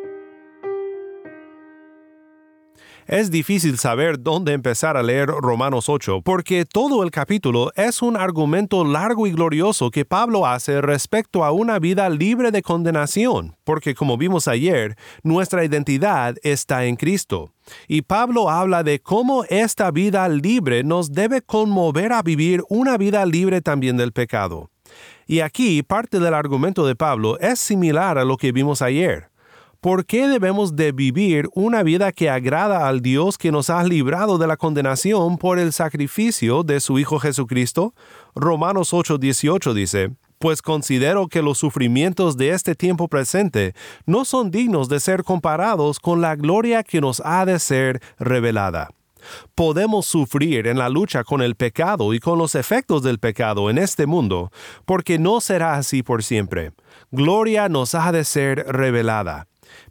Es 3.07 3.29
difícil 3.29 3.77
saber 3.77 4.19
dónde 4.19 4.53
empezar 4.53 4.97
a 4.97 5.03
leer 5.03 5.27
Romanos 5.27 5.89
8 5.89 6.21
porque 6.23 6.65
todo 6.65 7.03
el 7.03 7.11
capítulo 7.11 7.71
es 7.75 8.01
un 8.01 8.17
argumento 8.17 8.83
largo 8.83 9.27
y 9.27 9.31
glorioso 9.31 9.91
que 9.91 10.05
Pablo 10.05 10.47
hace 10.47 10.81
respecto 10.81 11.43
a 11.43 11.51
una 11.51 11.77
vida 11.77 12.09
libre 12.09 12.49
de 12.49 12.63
condenación, 12.63 13.57
porque 13.63 13.93
como 13.93 14.17
vimos 14.17 14.47
ayer, 14.47 14.95
nuestra 15.21 15.63
identidad 15.63 16.35
está 16.41 16.85
en 16.85 16.95
Cristo. 16.95 17.51
Y 17.87 18.01
Pablo 18.01 18.49
habla 18.49 18.81
de 18.81 18.99
cómo 18.99 19.43
esta 19.49 19.91
vida 19.91 20.27
libre 20.27 20.83
nos 20.83 21.11
debe 21.11 21.43
conmover 21.43 22.11
a 22.11 22.23
vivir 22.23 22.63
una 22.69 22.97
vida 22.97 23.23
libre 23.27 23.61
también 23.61 23.97
del 23.97 24.13
pecado. 24.13 24.71
Y 25.27 25.41
aquí 25.41 25.83
parte 25.83 26.19
del 26.19 26.33
argumento 26.33 26.87
de 26.87 26.95
Pablo 26.95 27.37
es 27.39 27.59
similar 27.59 28.17
a 28.17 28.25
lo 28.25 28.37
que 28.37 28.51
vimos 28.51 28.81
ayer. 28.81 29.29
¿Por 29.85 30.07
qué 30.07 30.27
debemos 30.27 30.75
de 30.75 30.91
vivir 30.91 31.47
una 31.53 31.83
vida 31.83 32.11
que 32.11 32.27
agrada 32.27 32.87
al 32.87 33.01
Dios 33.01 33.37
que 33.37 33.51
nos 33.51 33.69
ha 33.69 33.83
librado 33.83 34.39
de 34.39 34.47
la 34.47 34.57
condenación 34.57 35.37
por 35.37 35.59
el 35.59 35.73
sacrificio 35.73 36.63
de 36.63 36.79
su 36.79 36.97
Hijo 36.97 37.19
Jesucristo? 37.19 37.93
Romanos 38.33 38.93
8:18 38.93 39.75
dice, 39.75 40.09
Pues 40.39 40.63
considero 40.63 41.27
que 41.27 41.43
los 41.43 41.59
sufrimientos 41.59 42.35
de 42.35 42.49
este 42.49 42.73
tiempo 42.73 43.07
presente 43.07 43.75
no 44.07 44.25
son 44.25 44.49
dignos 44.49 44.89
de 44.89 44.99
ser 44.99 45.23
comparados 45.23 45.99
con 45.99 46.19
la 46.19 46.35
gloria 46.35 46.81
que 46.81 46.99
nos 46.99 47.21
ha 47.23 47.45
de 47.45 47.59
ser 47.59 48.01
revelada. 48.17 48.89
Podemos 49.53 50.07
sufrir 50.07 50.65
en 50.65 50.79
la 50.79 50.89
lucha 50.89 51.23
con 51.23 51.43
el 51.43 51.53
pecado 51.53 52.15
y 52.15 52.19
con 52.19 52.39
los 52.39 52.55
efectos 52.55 53.03
del 53.03 53.19
pecado 53.19 53.69
en 53.69 53.77
este 53.77 54.07
mundo, 54.07 54.51
porque 54.85 55.19
no 55.19 55.41
será 55.41 55.75
así 55.75 56.01
por 56.01 56.23
siempre. 56.23 56.71
Gloria 57.11 57.69
nos 57.69 57.93
ha 57.93 58.11
de 58.11 58.23
ser 58.23 58.65
revelada. 58.67 59.47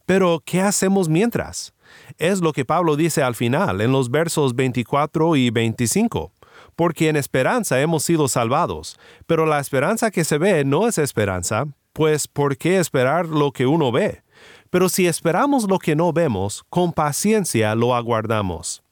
Pero, 0.06 0.42
¿qué 0.44 0.60
hacemos 0.60 1.08
mientras? 1.08 1.72
Es 2.18 2.40
lo 2.40 2.52
que 2.52 2.64
Pablo 2.64 2.96
dice 2.96 3.22
al 3.22 3.34
final, 3.34 3.80
en 3.80 3.92
los 3.92 4.10
versos 4.10 4.54
24 4.54 5.36
y 5.36 5.50
25 5.50 6.32
porque 6.76 7.08
en 7.08 7.16
esperanza 7.16 7.80
hemos 7.80 8.02
sido 8.02 8.28
salvados, 8.28 8.98
pero 9.26 9.46
la 9.46 9.60
esperanza 9.60 10.10
que 10.10 10.24
se 10.24 10.38
ve 10.38 10.64
no 10.64 10.88
es 10.88 10.98
esperanza, 10.98 11.66
pues 11.92 12.26
¿por 12.26 12.56
qué 12.56 12.78
esperar 12.78 13.26
lo 13.26 13.52
que 13.52 13.66
uno 13.66 13.92
ve? 13.92 14.22
Pero 14.70 14.88
si 14.88 15.06
esperamos 15.06 15.68
lo 15.68 15.78
que 15.78 15.94
no 15.94 16.12
vemos, 16.12 16.64
con 16.68 16.92
paciencia 16.92 17.74
lo 17.74 17.94
aguardamos. 17.94 18.82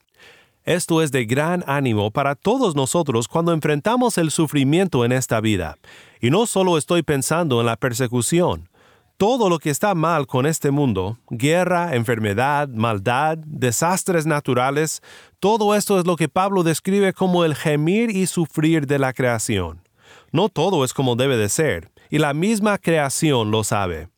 Esto 0.63 1.01
es 1.01 1.11
de 1.11 1.25
gran 1.25 1.61
ánimo 1.67 2.09
para 2.11 2.35
todos 2.35 2.73
nosotros 2.73 3.27
cuando 3.27 3.51
enfrentamos 3.51 4.17
el 4.17 4.31
sufrimiento 4.31 5.03
en 5.03 5.11
esta 5.11 5.41
vida. 5.41 5.77
Y 6.21 6.29
no 6.29 6.45
solo 6.45 6.77
estoy 6.77 7.03
pensando 7.03 7.59
en 7.59 7.65
la 7.65 7.75
persecución. 7.75 8.69
Todo 9.17 9.47
lo 9.47 9.59
que 9.59 9.69
está 9.69 9.93
mal 9.93 10.25
con 10.25 10.45
este 10.45 10.71
mundo, 10.71 11.19
guerra, 11.29 11.95
enfermedad, 11.95 12.67
maldad, 12.67 13.37
desastres 13.45 14.25
naturales, 14.25 15.01
todo 15.39 15.75
esto 15.75 15.99
es 15.99 16.07
lo 16.07 16.15
que 16.15 16.29
Pablo 16.29 16.63
describe 16.63 17.13
como 17.13 17.45
el 17.45 17.55
gemir 17.55 18.09
y 18.09 18.25
sufrir 18.25 18.87
de 18.87 18.99
la 18.99 19.13
creación. 19.13 19.87
No 20.31 20.49
todo 20.49 20.83
es 20.83 20.93
como 20.93 21.15
debe 21.15 21.37
de 21.37 21.49
ser, 21.49 21.91
y 22.09 22.17
la 22.17 22.33
misma 22.33 22.79
creación 22.79 23.51
lo 23.51 23.63
sabe. 23.63 24.09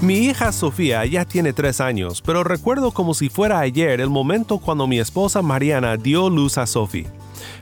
Mi 0.00 0.18
hija 0.18 0.52
Sofía 0.52 1.04
ya 1.04 1.24
tiene 1.24 1.52
tres 1.52 1.80
años, 1.80 2.22
pero 2.22 2.44
recuerdo 2.44 2.92
como 2.92 3.14
si 3.14 3.28
fuera 3.28 3.58
ayer 3.58 4.00
el 4.00 4.10
momento 4.10 4.58
cuando 4.58 4.86
mi 4.86 4.98
esposa 5.00 5.42
Mariana 5.42 5.96
dio 5.96 6.30
luz 6.30 6.58
a 6.58 6.66
Sophie. 6.66 7.06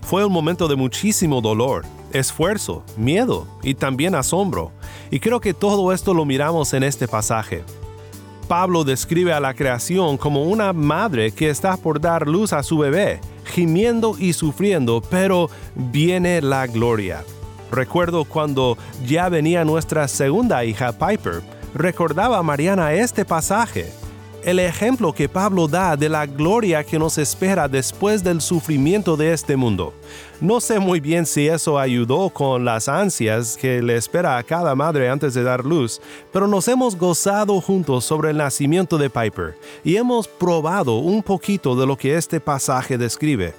Fue 0.03 0.25
un 0.25 0.33
momento 0.33 0.69
de 0.69 0.77
muchísimo 0.77 1.41
dolor, 1.41 1.85
esfuerzo, 2.12 2.85
miedo 2.97 3.47
y 3.62 3.75
también 3.75 4.14
asombro, 4.14 4.73
y 5.11 5.21
creo 5.21 5.40
que 5.40 5.54
todo 5.54 5.92
esto 5.92 6.14
lo 6.14 6.25
miramos 6.25 6.73
en 6.75 6.83
este 6.83 7.09
pasaje. 7.09 7.64
Pablo 8.49 8.85
describe 8.85 9.33
a 9.33 9.40
la 9.40 9.54
creación 9.54 10.16
como 10.19 10.45
una 10.45 10.73
madre 10.73 11.33
que 11.33 11.49
está 11.49 11.76
por 11.76 12.00
dar 12.00 12.28
luz 12.28 12.52
a 12.52 12.62
su 12.62 12.78
bebé, 12.78 13.21
gimiendo 13.45 14.16
y 14.19 14.33
sufriendo, 14.33 15.02
pero 15.09 15.49
viene 15.75 16.42
la 16.42 16.66
gloria. 16.66 17.25
Recuerdo 17.71 18.25
cuando 18.25 18.76
ya 19.07 19.28
venía 19.28 19.64
nuestra 19.64 20.07
segunda 20.07 20.64
hija 20.64 20.92
Piper, 20.92 21.42
recordaba 21.75 22.42
Mariana 22.42 22.92
este 22.92 23.25
pasaje, 23.25 23.90
el 24.45 24.59
ejemplo 24.59 25.13
que 25.13 25.29
Pablo 25.29 25.69
da 25.69 25.97
de 25.97 26.09
la 26.09 26.27
gloria 26.27 26.85
que 26.85 26.99
nos 26.99 27.19
espera 27.19 27.69
después 27.69 28.25
del 28.25 28.41
sufrimiento 28.41 29.17
de 29.17 29.33
este 29.33 29.57
mundo. 29.57 29.95
No 30.41 30.61
sé 30.61 30.79
muy 30.79 31.01
bien 31.01 31.27
si 31.27 31.47
eso 31.47 31.79
ayudó 31.79 32.31
con 32.31 32.65
las 32.65 32.89
ansias 32.89 33.57
que 33.57 33.81
le 33.81 33.97
espera 33.97 34.37
a 34.37 34.43
cada 34.43 34.75
madre 34.75 35.09
antes 35.09 35.35
de 35.35 35.45
dar 35.45 35.65
luz, 35.65 36.01
pero 36.33 36.49
nos 36.49 36.67
hemos 36.67 36.97
gozado 36.97 37.61
juntos 37.61 38.05
sobre 38.05 38.31
el 38.31 38.37
nacimiento 38.39 38.99
de 38.99 39.11
Piper 39.11 39.57
y 39.85 39.97
hemos 39.97 40.27
probado 40.27 40.97
un 40.97 41.23
poquito 41.23 41.77
de 41.77 41.87
lo 41.87 41.97
que 41.97 42.17
este 42.17 42.41
pasaje 42.41 42.99
describe. 42.99 43.55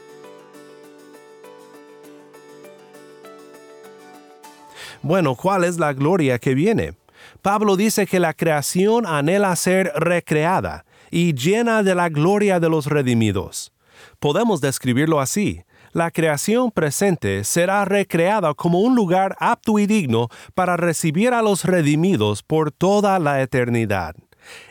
Bueno, 5.01 5.35
¿cuál 5.35 5.65
es 5.65 5.77
la 5.77 5.93
gloria 5.93 6.39
que 6.39 6.53
viene? 6.53 6.93
Pablo 7.41 7.75
dice 7.75 8.07
que 8.07 8.19
la 8.19 8.33
creación 8.33 9.05
anhela 9.05 9.55
ser 9.55 9.91
recreada 9.95 10.85
y 11.11 11.33
llena 11.33 11.83
de 11.83 11.95
la 11.95 12.09
gloria 12.09 12.59
de 12.59 12.69
los 12.69 12.87
redimidos. 12.87 13.71
Podemos 14.19 14.61
describirlo 14.61 15.19
así. 15.19 15.63
La 15.91 16.09
creación 16.09 16.71
presente 16.71 17.43
será 17.43 17.85
recreada 17.85 18.55
como 18.55 18.79
un 18.79 18.95
lugar 18.95 19.35
apto 19.39 19.77
y 19.77 19.85
digno 19.85 20.29
para 20.55 20.75
recibir 20.75 21.33
a 21.33 21.43
los 21.43 21.65
redimidos 21.65 22.41
por 22.41 22.71
toda 22.71 23.19
la 23.19 23.41
eternidad. 23.41 24.15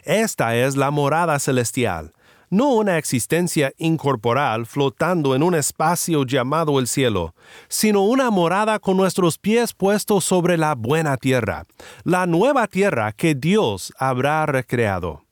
Esta 0.04 0.56
es 0.56 0.76
la 0.76 0.90
morada 0.90 1.38
celestial, 1.38 2.12
no 2.52 2.74
una 2.74 2.98
existencia 2.98 3.72
incorporal 3.78 4.66
flotando 4.66 5.34
en 5.34 5.42
un 5.42 5.54
espacio 5.54 6.26
llamado 6.26 6.78
el 6.78 6.86
cielo, 6.86 7.34
sino 7.68 8.04
una 8.04 8.30
morada 8.30 8.78
con 8.78 8.98
nuestros 8.98 9.38
pies 9.38 9.72
puestos 9.72 10.24
sobre 10.24 10.58
la 10.58 10.74
buena 10.74 11.16
tierra, 11.16 11.64
la 12.04 12.26
nueva 12.26 12.66
tierra 12.66 13.12
que 13.12 13.34
Dios 13.34 13.94
habrá 13.96 14.44
recreado. 14.44 15.24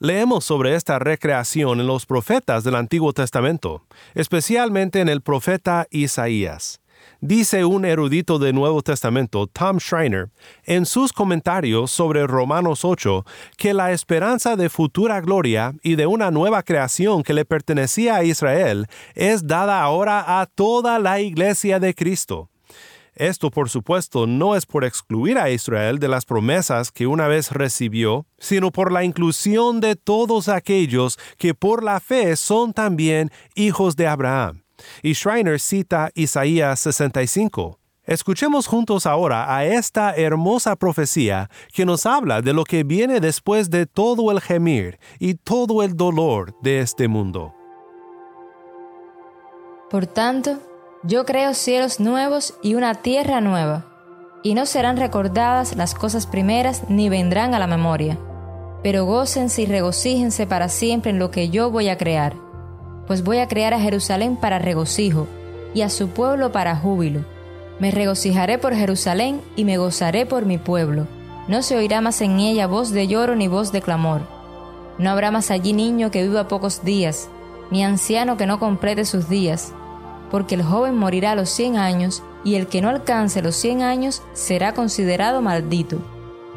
Leemos 0.00 0.44
sobre 0.44 0.74
esta 0.74 0.98
recreación 0.98 1.78
en 1.78 1.86
los 1.86 2.06
profetas 2.06 2.64
del 2.64 2.74
Antiguo 2.74 3.12
Testamento, 3.12 3.84
especialmente 4.16 5.00
en 5.00 5.08
el 5.08 5.20
profeta 5.20 5.86
Isaías. 5.90 6.80
Dice 7.20 7.64
un 7.64 7.84
erudito 7.84 8.38
del 8.38 8.54
Nuevo 8.54 8.82
Testamento, 8.82 9.46
Tom 9.46 9.78
Schreiner, 9.80 10.30
en 10.64 10.86
sus 10.86 11.12
comentarios 11.12 11.90
sobre 11.90 12.26
Romanos 12.26 12.84
8, 12.84 13.24
que 13.56 13.74
la 13.74 13.92
esperanza 13.92 14.54
de 14.54 14.68
futura 14.68 15.20
gloria 15.20 15.74
y 15.82 15.96
de 15.96 16.06
una 16.06 16.30
nueva 16.30 16.62
creación 16.62 17.22
que 17.22 17.34
le 17.34 17.44
pertenecía 17.44 18.16
a 18.16 18.24
Israel 18.24 18.86
es 19.14 19.46
dada 19.46 19.82
ahora 19.82 20.40
a 20.40 20.46
toda 20.46 20.98
la 20.98 21.20
iglesia 21.20 21.80
de 21.80 21.94
Cristo. 21.94 22.50
Esto, 23.18 23.50
por 23.50 23.68
supuesto, 23.68 24.28
no 24.28 24.54
es 24.54 24.64
por 24.64 24.84
excluir 24.84 25.38
a 25.38 25.50
Israel 25.50 25.98
de 25.98 26.06
las 26.06 26.24
promesas 26.24 26.92
que 26.92 27.08
una 27.08 27.26
vez 27.26 27.50
recibió, 27.50 28.26
sino 28.38 28.70
por 28.70 28.92
la 28.92 29.02
inclusión 29.02 29.80
de 29.80 29.96
todos 29.96 30.48
aquellos 30.48 31.18
que 31.36 31.52
por 31.52 31.82
la 31.82 31.98
fe 31.98 32.36
son 32.36 32.72
también 32.72 33.32
hijos 33.56 33.96
de 33.96 34.06
Abraham. 34.06 34.62
Y 35.02 35.14
Schreiner 35.14 35.60
cita 35.60 36.10
Isaías 36.14 36.80
65. 36.80 37.78
Escuchemos 38.08 38.66
juntos 38.66 39.04
ahora 39.04 39.54
a 39.54 39.66
esta 39.66 40.14
hermosa 40.14 40.76
profecía 40.76 41.50
que 41.74 41.84
nos 41.84 42.06
habla 42.06 42.40
de 42.40 42.54
lo 42.54 42.64
que 42.64 42.82
viene 42.82 43.20
después 43.20 43.68
de 43.68 43.84
todo 43.84 44.30
el 44.30 44.40
gemir 44.40 44.98
y 45.18 45.34
todo 45.34 45.82
el 45.82 45.94
dolor 45.94 46.58
de 46.62 46.80
este 46.80 47.06
mundo. 47.06 47.54
Por 49.90 50.06
tanto, 50.06 50.58
yo 51.02 51.26
creo 51.26 51.52
cielos 51.52 52.00
nuevos 52.00 52.54
y 52.62 52.76
una 52.76 52.94
tierra 52.94 53.42
nueva, 53.42 53.84
y 54.42 54.54
no 54.54 54.64
serán 54.64 54.96
recordadas 54.96 55.76
las 55.76 55.94
cosas 55.94 56.26
primeras 56.26 56.88
ni 56.88 57.10
vendrán 57.10 57.52
a 57.52 57.58
la 57.58 57.66
memoria, 57.66 58.18
pero 58.82 59.04
gócense 59.04 59.60
y 59.60 59.66
regocíjense 59.66 60.46
para 60.46 60.70
siempre 60.70 61.10
en 61.10 61.18
lo 61.18 61.30
que 61.30 61.50
yo 61.50 61.70
voy 61.70 61.90
a 61.90 61.98
crear 61.98 62.47
pues 63.08 63.24
voy 63.24 63.38
a 63.38 63.48
crear 63.48 63.74
a 63.74 63.80
Jerusalén 63.80 64.36
para 64.36 64.60
regocijo 64.60 65.26
y 65.74 65.80
a 65.80 65.88
su 65.88 66.08
pueblo 66.08 66.52
para 66.52 66.76
júbilo. 66.76 67.24
Me 67.80 67.90
regocijaré 67.90 68.58
por 68.58 68.74
Jerusalén 68.74 69.40
y 69.56 69.64
me 69.64 69.78
gozaré 69.78 70.26
por 70.26 70.44
mi 70.44 70.58
pueblo. 70.58 71.06
No 71.48 71.62
se 71.62 71.76
oirá 71.76 72.00
más 72.02 72.20
en 72.20 72.38
ella 72.38 72.66
voz 72.66 72.90
de 72.90 73.08
lloro 73.08 73.34
ni 73.34 73.48
voz 73.48 73.72
de 73.72 73.80
clamor. 73.80 74.20
No 74.98 75.10
habrá 75.10 75.30
más 75.30 75.50
allí 75.50 75.72
niño 75.72 76.10
que 76.10 76.22
viva 76.22 76.48
pocos 76.48 76.84
días, 76.84 77.28
ni 77.70 77.82
anciano 77.82 78.36
que 78.36 78.46
no 78.46 78.58
complete 78.58 79.04
sus 79.04 79.28
días, 79.28 79.72
porque 80.30 80.54
el 80.54 80.62
joven 80.62 80.96
morirá 80.96 81.32
a 81.32 81.36
los 81.36 81.48
cien 81.48 81.78
años, 81.78 82.22
y 82.44 82.56
el 82.56 82.66
que 82.66 82.82
no 82.82 82.88
alcance 82.88 83.42
los 83.42 83.56
cien 83.56 83.82
años 83.82 84.22
será 84.32 84.74
considerado 84.74 85.40
maldito. 85.40 85.98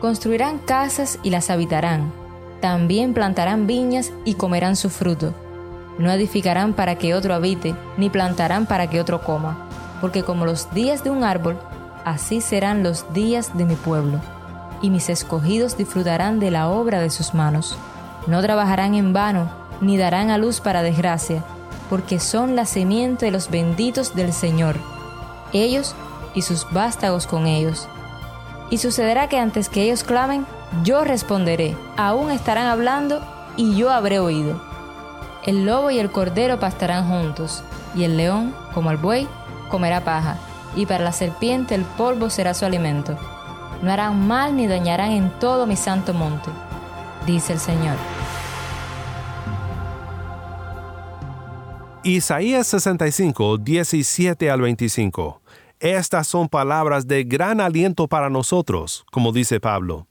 Construirán 0.02 0.58
casas 0.58 1.20
y 1.24 1.30
las 1.30 1.50
habitarán. 1.50 2.12
También 2.60 3.14
plantarán 3.14 3.68
viñas 3.68 4.12
y 4.26 4.34
comerán 4.34 4.76
su 4.76 4.90
fruto. 4.90 5.34
No 6.02 6.12
edificarán 6.12 6.74
para 6.74 6.96
que 6.96 7.14
otro 7.14 7.36
habite, 7.36 7.76
ni 7.96 8.10
plantarán 8.10 8.66
para 8.66 8.88
que 8.88 9.00
otro 9.00 9.22
coma, 9.22 9.56
porque 10.02 10.24
como 10.24 10.48
los 10.48 10.74
días 10.74 11.04
de 11.04 11.12
un 11.12 11.24
árbol, 11.24 11.60
así 12.04 12.42
serán 12.42 12.82
los 12.82 13.14
días 13.14 13.56
de 13.56 13.66
mi 13.66 13.76
pueblo, 13.76 14.20
y 14.82 14.90
mis 14.90 15.10
escogidos 15.10 15.78
disfrutarán 15.78 16.40
de 16.40 16.50
la 16.50 16.70
obra 16.70 17.02
de 17.02 17.12
sus 17.12 17.36
manos. 17.36 17.78
No 18.26 18.42
trabajarán 18.42 18.96
en 18.96 19.14
vano, 19.14 19.48
ni 19.80 19.96
darán 19.96 20.32
a 20.32 20.40
luz 20.40 20.60
para 20.60 20.82
desgracia, 20.82 21.44
porque 21.88 22.20
son 22.20 22.56
la 22.56 22.66
semiente 22.66 23.28
de 23.28 23.32
los 23.32 23.52
benditos 23.52 24.16
del 24.16 24.34
Señor, 24.34 24.78
ellos 25.54 25.94
y 26.34 26.42
sus 26.42 26.66
vástagos 26.72 27.28
con 27.28 27.46
ellos. 27.46 27.88
Y 28.72 28.80
sucederá 28.80 29.30
que 29.30 29.38
antes 29.38 29.70
que 29.70 29.84
ellos 29.84 30.04
clamen, 30.04 30.48
yo 30.84 31.04
responderé, 31.04 31.78
aún 31.96 32.32
estarán 32.32 32.66
hablando 32.66 33.22
y 33.56 33.76
yo 33.76 33.92
habré 33.92 34.18
oído. 34.18 34.71
El 35.46 35.66
lobo 35.66 35.90
y 35.90 35.98
el 35.98 36.12
cordero 36.12 36.60
pastarán 36.60 37.08
juntos, 37.08 37.64
y 37.96 38.04
el 38.04 38.16
león, 38.16 38.56
como 38.76 38.92
el 38.92 38.98
buey, 38.98 39.28
comerá 39.70 40.04
paja, 40.04 40.38
y 40.76 40.86
para 40.86 41.04
la 41.04 41.12
serpiente 41.12 41.74
el 41.74 41.84
polvo 41.84 42.30
será 42.30 42.54
su 42.54 42.64
alimento. 42.64 43.18
No 43.82 43.92
harán 43.92 44.28
mal 44.28 44.56
ni 44.56 44.68
dañarán 44.68 45.12
en 45.12 45.32
todo 45.40 45.66
mi 45.66 45.76
santo 45.76 46.14
monte, 46.14 46.52
dice 47.26 47.54
el 47.54 47.60
Señor. 47.60 47.96
Isaías 52.04 52.68
65, 52.68 53.58
17 53.58 54.52
al 54.52 54.62
25. 54.62 55.42
Estas 55.80 56.28
son 56.28 56.50
palabras 56.50 57.08
de 57.08 57.24
gran 57.24 57.60
aliento 57.60 58.08
para 58.08 58.30
nosotros, 58.30 59.06
como 59.12 59.32
dice 59.32 59.60
Pablo. 59.60 60.08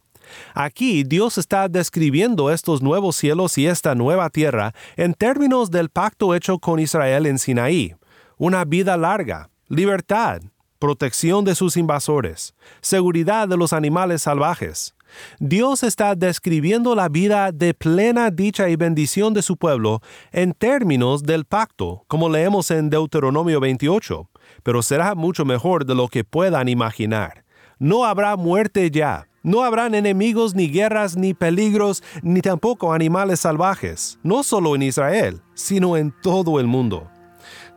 Aquí 0.54 1.04
Dios 1.04 1.38
está 1.38 1.68
describiendo 1.68 2.50
estos 2.50 2.82
nuevos 2.82 3.16
cielos 3.16 3.58
y 3.58 3.66
esta 3.66 3.94
nueva 3.94 4.30
tierra 4.30 4.74
en 4.96 5.14
términos 5.14 5.70
del 5.70 5.88
pacto 5.88 6.34
hecho 6.34 6.58
con 6.58 6.80
Israel 6.80 7.26
en 7.26 7.38
Sinaí. 7.38 7.94
Una 8.36 8.64
vida 8.64 8.96
larga, 8.96 9.50
libertad, 9.68 10.42
protección 10.78 11.44
de 11.44 11.54
sus 11.54 11.76
invasores, 11.76 12.54
seguridad 12.80 13.46
de 13.46 13.56
los 13.56 13.72
animales 13.72 14.22
salvajes. 14.22 14.94
Dios 15.38 15.82
está 15.82 16.14
describiendo 16.14 16.94
la 16.94 17.08
vida 17.08 17.52
de 17.52 17.74
plena 17.74 18.30
dicha 18.30 18.68
y 18.68 18.76
bendición 18.76 19.34
de 19.34 19.42
su 19.42 19.56
pueblo 19.56 20.00
en 20.32 20.52
términos 20.52 21.22
del 21.22 21.44
pacto, 21.44 22.04
como 22.06 22.28
leemos 22.28 22.70
en 22.70 22.90
Deuteronomio 22.90 23.60
28, 23.60 24.30
pero 24.62 24.82
será 24.82 25.14
mucho 25.14 25.44
mejor 25.44 25.84
de 25.84 25.94
lo 25.94 26.08
que 26.08 26.24
puedan 26.24 26.68
imaginar. 26.68 27.44
No 27.78 28.04
habrá 28.04 28.36
muerte 28.36 28.90
ya, 28.90 29.26
no 29.42 29.62
habrán 29.62 29.94
enemigos, 29.94 30.54
ni 30.54 30.68
guerras, 30.68 31.16
ni 31.16 31.34
peligros, 31.34 32.02
ni 32.22 32.40
tampoco 32.40 32.92
animales 32.92 33.40
salvajes, 33.40 34.18
no 34.22 34.42
solo 34.42 34.74
en 34.74 34.82
Israel, 34.82 35.40
sino 35.54 35.96
en 35.96 36.12
todo 36.22 36.60
el 36.60 36.66
mundo. 36.66 37.08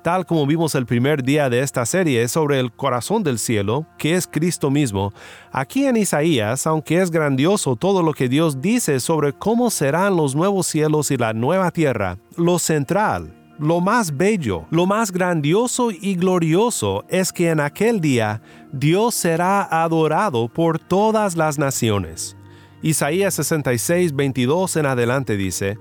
Tal 0.04 0.26
como 0.26 0.46
vimos 0.46 0.76
el 0.76 0.86
primer 0.86 1.24
día 1.24 1.50
de 1.50 1.62
esta 1.62 1.86
serie 1.86 2.28
sobre 2.28 2.60
el 2.60 2.74
corazón 2.74 3.24
del 3.24 3.40
cielo, 3.40 3.88
que 3.98 4.16
es 4.16 4.28
Cristo 4.28 4.70
mismo, 4.70 5.14
aquí 5.54 5.86
en 5.86 5.96
Isaías, 5.96 6.68
aunque 6.68 7.02
es 7.02 7.10
grandioso 7.10 7.78
todo 7.78 8.04
lo 8.04 8.14
que 8.14 8.28
Dios 8.28 8.62
dice 8.62 9.00
sobre 9.00 9.32
cómo 9.32 9.72
serán 9.72 10.18
los 10.18 10.36
nuevos 10.36 10.68
cielos 10.68 11.10
y 11.10 11.16
la 11.16 11.32
nueva 11.32 11.72
tierra, 11.72 12.18
lo 12.36 12.60
central, 12.60 13.34
lo 13.60 13.82
más 13.82 14.18
bello, 14.18 14.66
lo 14.72 14.86
más 14.86 15.12
grandioso 15.12 15.92
y 15.92 16.16
glorioso 16.16 17.06
es 17.08 17.32
que 17.32 17.50
en 17.50 17.60
aquel 17.60 18.02
día 18.02 18.42
Dios 18.72 19.16
será 19.16 19.64
adorado 19.64 20.48
por 20.48 20.80
todas 20.80 21.36
las 21.36 21.58
naciones. 21.58 22.36
Isaías 22.82 23.36
66, 23.36 24.14
22 24.14 24.76
en 24.78 24.86
adelante 24.88 25.38
dice, 25.38 25.78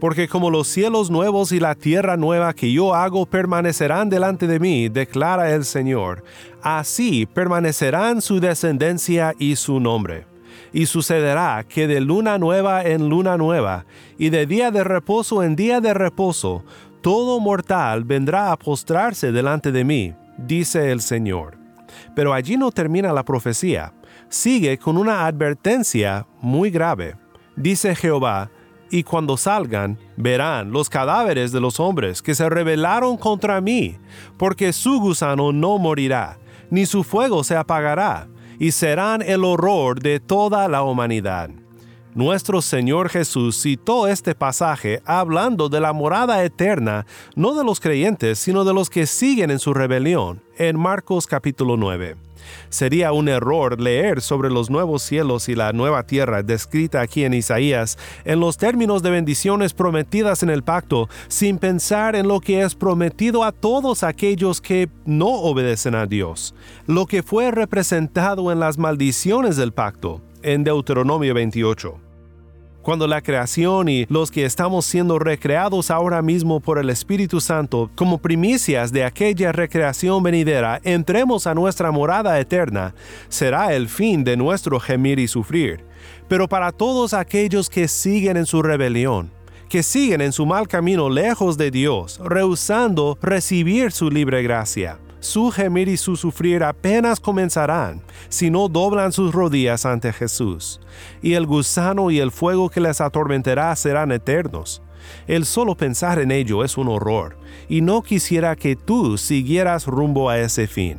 porque 0.00 0.28
como 0.28 0.50
los 0.50 0.66
cielos 0.66 1.10
nuevos 1.10 1.52
y 1.52 1.60
la 1.60 1.74
tierra 1.74 2.16
nueva 2.16 2.54
que 2.54 2.72
yo 2.72 2.94
hago 2.94 3.26
permanecerán 3.26 4.08
delante 4.08 4.46
de 4.46 4.58
mí, 4.58 4.88
declara 4.88 5.54
el 5.54 5.64
Señor, 5.64 6.24
así 6.62 7.26
permanecerán 7.26 8.22
su 8.22 8.40
descendencia 8.40 9.34
y 9.38 9.56
su 9.56 9.78
nombre. 9.78 10.26
Y 10.72 10.86
sucederá 10.86 11.64
que 11.68 11.86
de 11.86 12.00
luna 12.00 12.38
nueva 12.38 12.82
en 12.82 13.08
luna 13.08 13.36
nueva, 13.36 13.84
y 14.18 14.30
de 14.30 14.46
día 14.46 14.70
de 14.70 14.84
reposo 14.84 15.42
en 15.42 15.54
día 15.56 15.80
de 15.80 15.92
reposo, 15.92 16.64
todo 17.00 17.40
mortal 17.40 18.04
vendrá 18.04 18.52
a 18.52 18.58
postrarse 18.58 19.32
delante 19.32 19.72
de 19.72 19.84
mí, 19.84 20.14
dice 20.36 20.92
el 20.92 21.00
Señor. 21.00 21.58
Pero 22.14 22.32
allí 22.32 22.56
no 22.56 22.70
termina 22.70 23.12
la 23.12 23.24
profecía, 23.24 23.92
sigue 24.28 24.78
con 24.78 24.96
una 24.96 25.26
advertencia 25.26 26.26
muy 26.40 26.70
grave. 26.70 27.16
Dice 27.56 27.94
Jehová, 27.94 28.50
y 28.90 29.04
cuando 29.04 29.36
salgan, 29.36 29.98
verán 30.16 30.72
los 30.72 30.90
cadáveres 30.90 31.52
de 31.52 31.60
los 31.60 31.78
hombres 31.78 32.22
que 32.22 32.34
se 32.34 32.48
rebelaron 32.48 33.16
contra 33.16 33.60
mí, 33.60 33.96
porque 34.36 34.72
su 34.72 34.98
gusano 35.00 35.52
no 35.52 35.78
morirá, 35.78 36.38
ni 36.70 36.86
su 36.86 37.04
fuego 37.04 37.44
se 37.44 37.56
apagará, 37.56 38.28
y 38.58 38.72
serán 38.72 39.22
el 39.22 39.44
horror 39.44 40.00
de 40.00 40.20
toda 40.20 40.68
la 40.68 40.82
humanidad. 40.82 41.50
Nuestro 42.14 42.60
Señor 42.60 43.08
Jesús 43.08 43.62
citó 43.62 44.08
este 44.08 44.34
pasaje 44.34 45.00
hablando 45.04 45.68
de 45.68 45.78
la 45.78 45.92
morada 45.92 46.42
eterna, 46.42 47.06
no 47.36 47.54
de 47.54 47.62
los 47.62 47.78
creyentes, 47.78 48.40
sino 48.40 48.64
de 48.64 48.74
los 48.74 48.90
que 48.90 49.06
siguen 49.06 49.52
en 49.52 49.60
su 49.60 49.72
rebelión, 49.74 50.42
en 50.58 50.76
Marcos 50.76 51.28
capítulo 51.28 51.76
9. 51.76 52.16
Sería 52.68 53.12
un 53.12 53.28
error 53.28 53.80
leer 53.80 54.22
sobre 54.22 54.50
los 54.50 54.70
nuevos 54.70 55.04
cielos 55.04 55.48
y 55.48 55.54
la 55.54 55.72
nueva 55.72 56.02
tierra 56.02 56.42
descrita 56.42 57.00
aquí 57.00 57.22
en 57.24 57.32
Isaías 57.32 57.96
en 58.24 58.40
los 58.40 58.56
términos 58.56 59.04
de 59.04 59.10
bendiciones 59.10 59.72
prometidas 59.72 60.42
en 60.42 60.50
el 60.50 60.64
pacto 60.64 61.08
sin 61.28 61.58
pensar 61.58 62.16
en 62.16 62.26
lo 62.26 62.40
que 62.40 62.62
es 62.62 62.74
prometido 62.74 63.44
a 63.44 63.52
todos 63.52 64.02
aquellos 64.02 64.60
que 64.60 64.88
no 65.04 65.28
obedecen 65.28 65.94
a 65.94 66.06
Dios, 66.06 66.56
lo 66.88 67.06
que 67.06 67.22
fue 67.22 67.52
representado 67.52 68.50
en 68.50 68.58
las 68.58 68.78
maldiciones 68.78 69.56
del 69.56 69.72
pacto 69.72 70.20
en 70.42 70.64
Deuteronomio 70.64 71.34
28 71.34 72.10
cuando 72.82 73.06
la 73.06 73.20
creación 73.20 73.88
y 73.88 74.06
los 74.08 74.30
que 74.30 74.44
estamos 74.44 74.86
siendo 74.86 75.18
recreados 75.18 75.90
ahora 75.90 76.22
mismo 76.22 76.60
por 76.60 76.78
el 76.78 76.90
Espíritu 76.90 77.40
Santo 77.40 77.90
como 77.94 78.18
primicias 78.18 78.92
de 78.92 79.04
aquella 79.04 79.52
recreación 79.52 80.22
venidera 80.22 80.80
entremos 80.82 81.46
a 81.46 81.54
nuestra 81.54 81.90
morada 81.90 82.38
eterna, 82.40 82.94
será 83.28 83.74
el 83.74 83.88
fin 83.88 84.24
de 84.24 84.36
nuestro 84.36 84.80
gemir 84.80 85.18
y 85.18 85.28
sufrir. 85.28 85.84
Pero 86.28 86.48
para 86.48 86.72
todos 86.72 87.12
aquellos 87.12 87.68
que 87.68 87.86
siguen 87.88 88.36
en 88.36 88.46
su 88.46 88.62
rebelión, 88.62 89.30
que 89.68 89.82
siguen 89.82 90.20
en 90.20 90.32
su 90.32 90.46
mal 90.46 90.66
camino 90.66 91.10
lejos 91.10 91.58
de 91.58 91.70
Dios, 91.70 92.18
rehusando 92.24 93.18
recibir 93.20 93.92
su 93.92 94.10
libre 94.10 94.42
gracia, 94.42 94.98
su 95.20 95.50
gemir 95.50 95.88
y 95.88 95.96
su 95.96 96.16
sufrir 96.16 96.64
apenas 96.64 97.20
comenzarán 97.20 98.02
si 98.28 98.50
no 98.50 98.68
doblan 98.68 99.12
sus 99.12 99.32
rodillas 99.32 99.86
ante 99.86 100.12
Jesús, 100.12 100.80
y 101.22 101.34
el 101.34 101.46
gusano 101.46 102.10
y 102.10 102.18
el 102.18 102.30
fuego 102.30 102.70
que 102.70 102.80
les 102.80 103.00
atormentará 103.00 103.74
serán 103.76 104.12
eternos. 104.12 104.82
El 105.26 105.46
solo 105.46 105.76
pensar 105.76 106.18
en 106.18 106.30
ello 106.30 106.64
es 106.64 106.76
un 106.76 106.88
horror, 106.88 107.36
y 107.68 107.80
no 107.80 108.02
quisiera 108.02 108.56
que 108.56 108.76
tú 108.76 109.16
siguieras 109.18 109.86
rumbo 109.86 110.28
a 110.28 110.38
ese 110.38 110.66
fin. 110.66 110.98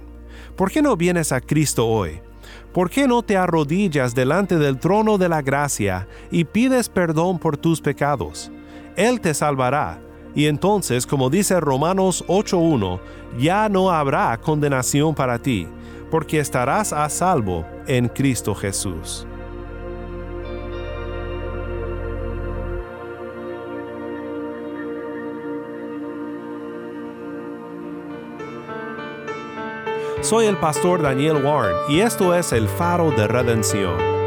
¿Por 0.56 0.72
qué 0.72 0.82
no 0.82 0.96
vienes 0.96 1.32
a 1.32 1.42
Cristo 1.42 1.88
hoy? 1.88 2.22
¿Por 2.74 2.90
qué 2.90 3.08
no 3.08 3.22
te 3.22 3.38
arrodillas 3.38 4.16
delante 4.16 4.58
del 4.58 4.80
trono 4.80 5.18
de 5.18 5.30
la 5.30 5.42
gracia 5.42 6.08
y 6.32 6.46
pides 6.46 6.90
perdón 6.90 7.38
por 7.38 7.58
tus 7.58 7.82
pecados? 7.82 8.52
Él 8.96 9.20
te 9.20 9.34
salvará 9.34 10.00
y 10.34 10.46
entonces, 10.46 11.06
como 11.06 11.30
dice 11.30 11.60
Romanos 11.60 12.24
8.1, 12.28 13.00
ya 13.38 13.67
no 13.70 13.91
habrá 13.91 14.38
condenación 14.38 15.13
para 15.13 15.39
ti, 15.39 15.67
porque 16.10 16.39
estarás 16.39 16.94
a 16.94 17.10
salvo 17.10 17.65
en 17.88 18.08
Cristo 18.08 18.56
Jesús. 18.56 19.28
Soy 30.22 30.46
el 30.46 30.56
pastor 30.58 31.02
Daniel 31.02 31.44
Warren 31.44 31.76
y 31.89 32.02
esto 32.02 32.36
es 32.36 32.54
el 32.54 32.67
faro 32.67 33.10
de 33.12 33.28
redención. 33.28 34.21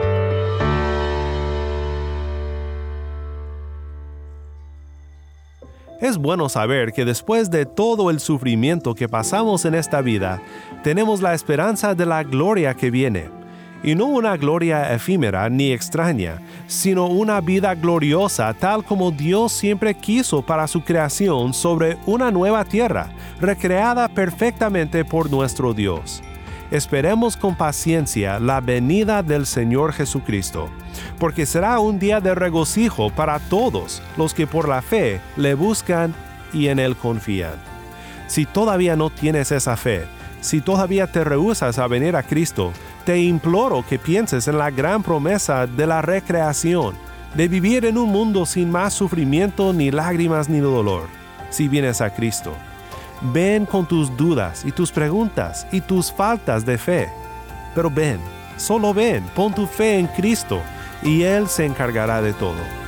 Es 6.05 6.19
bueno 6.19 6.51
saber 6.51 6.93
que 6.93 7.07
después 7.07 7.51
de 7.51 7.65
todo 7.65 8.11
el 8.11 8.21
sufrimiento 8.21 8.95
que 8.95 9.09
pasamos 9.09 9.65
en 9.65 9.75
esta 9.75 10.03
vida, 10.03 10.43
tenemos 10.83 11.23
la 11.23 11.33
esperanza 11.33 11.95
de 11.95 12.05
la 12.05 12.23
gloria 12.23 12.75
que 12.75 12.91
viene. 12.91 13.31
Y 13.83 13.95
no 13.95 14.05
una 14.05 14.37
gloria 14.37 14.93
efímera 14.93 15.49
ni 15.49 15.73
extraña, 15.73 16.43
sino 16.67 17.07
una 17.07 17.41
vida 17.41 17.75
gloriosa 17.75 18.53
tal 18.53 18.85
como 18.85 19.13
Dios 19.13 19.53
siempre 19.53 19.95
quiso 19.95 20.43
para 20.43 20.67
su 20.67 20.83
creación 20.83 21.55
sobre 21.55 21.97
una 22.05 22.31
nueva 22.31 22.67
tierra, 22.67 23.09
recreada 23.41 24.07
perfectamente 24.09 25.07
por 25.07 25.31
nuestro 25.31 25.73
Dios 25.73 26.23
esperemos 26.77 27.37
con 27.37 27.55
paciencia 27.55 28.41
la 28.41 28.61
venida 28.61 29.23
del 29.23 29.47
Señor 29.47 29.93
Jesucristo, 29.93 30.69
porque 31.21 31.47
será 31.47 31.79
un 31.79 32.01
día 32.01 32.21
de 32.21 32.35
regocijo 32.35 33.11
para 33.11 33.39
todos 33.39 34.03
los 34.17 34.35
que 34.35 34.49
por 34.49 34.69
la 34.69 34.83
fe 34.83 35.21
le 35.37 35.55
buscan 35.55 36.13
y 36.53 36.67
en 36.67 36.81
Él 36.81 36.97
confían. 36.97 37.55
Si 38.27 38.45
todavía 38.45 38.97
no 38.97 39.11
tienes 39.11 39.53
esa 39.53 39.77
fe, 39.77 40.05
si 40.41 40.61
todavía 40.61 41.07
te 41.07 41.23
rehusas 41.23 41.79
a 41.79 41.87
venir 41.87 42.17
a 42.17 42.25
Cristo, 42.25 42.73
te 43.05 43.19
imploro 43.19 43.85
que 43.89 44.01
pienses 44.01 44.49
en 44.49 44.59
la 44.59 44.73
gran 44.73 45.05
promesa 45.05 45.69
de 45.69 45.87
la 45.87 46.03
recreación, 46.03 46.97
de 47.35 47.47
vivir 47.47 47.85
en 47.85 47.99
un 47.99 48.11
mundo 48.11 48.47
sin 48.47 48.71
más 48.73 48.95
sufrimiento, 48.95 49.73
ni 49.73 49.93
lágrimas, 49.93 50.49
ni 50.49 50.59
dolor, 50.59 51.05
si 51.51 51.69
vienes 51.69 52.01
a 52.01 52.11
Cristo. 52.11 52.53
Ven 53.33 53.65
con 53.65 53.87
tus 53.87 54.15
dudas 54.17 54.65
y 54.67 54.73
tus 54.73 54.93
preguntas 54.93 55.67
y 55.73 55.81
tus 55.81 56.13
faltas 56.13 56.67
de 56.67 56.77
fe. 56.77 57.09
Pero 57.75 57.91
ven, 57.91 58.21
solo 58.59 58.93
ven, 58.93 59.25
pon 59.35 59.55
tu 59.55 59.67
fe 59.67 59.99
en 59.99 60.07
Cristo 60.09 60.61
y 61.03 61.23
Él 61.23 61.49
se 61.49 61.65
encargará 61.65 62.21
de 62.21 62.35
todo. 62.35 62.84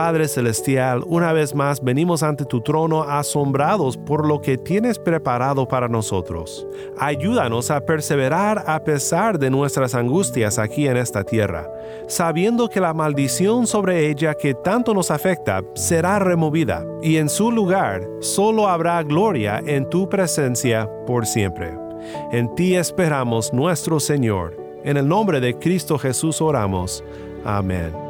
Padre 0.00 0.28
Celestial, 0.28 1.04
una 1.06 1.34
vez 1.34 1.54
más 1.54 1.84
venimos 1.84 2.22
ante 2.22 2.46
tu 2.46 2.62
trono 2.62 3.02
asombrados 3.02 3.98
por 3.98 4.26
lo 4.26 4.40
que 4.40 4.56
tienes 4.56 4.98
preparado 4.98 5.68
para 5.68 5.88
nosotros. 5.88 6.66
Ayúdanos 6.98 7.70
a 7.70 7.84
perseverar 7.84 8.64
a 8.66 8.82
pesar 8.82 9.38
de 9.38 9.50
nuestras 9.50 9.94
angustias 9.94 10.58
aquí 10.58 10.88
en 10.88 10.96
esta 10.96 11.22
tierra, 11.22 11.70
sabiendo 12.08 12.70
que 12.70 12.80
la 12.80 12.94
maldición 12.94 13.66
sobre 13.66 14.08
ella 14.08 14.32
que 14.32 14.54
tanto 14.54 14.94
nos 14.94 15.10
afecta 15.10 15.62
será 15.74 16.18
removida 16.18 16.82
y 17.02 17.18
en 17.18 17.28
su 17.28 17.52
lugar 17.52 18.02
solo 18.20 18.68
habrá 18.68 19.02
gloria 19.02 19.62
en 19.66 19.86
tu 19.90 20.08
presencia 20.08 20.88
por 21.06 21.26
siempre. 21.26 21.76
En 22.32 22.54
ti 22.54 22.74
esperamos 22.74 23.52
nuestro 23.52 24.00
Señor. 24.00 24.56
En 24.82 24.96
el 24.96 25.06
nombre 25.06 25.40
de 25.40 25.58
Cristo 25.58 25.98
Jesús 25.98 26.40
oramos. 26.40 27.04
Amén. 27.44 28.09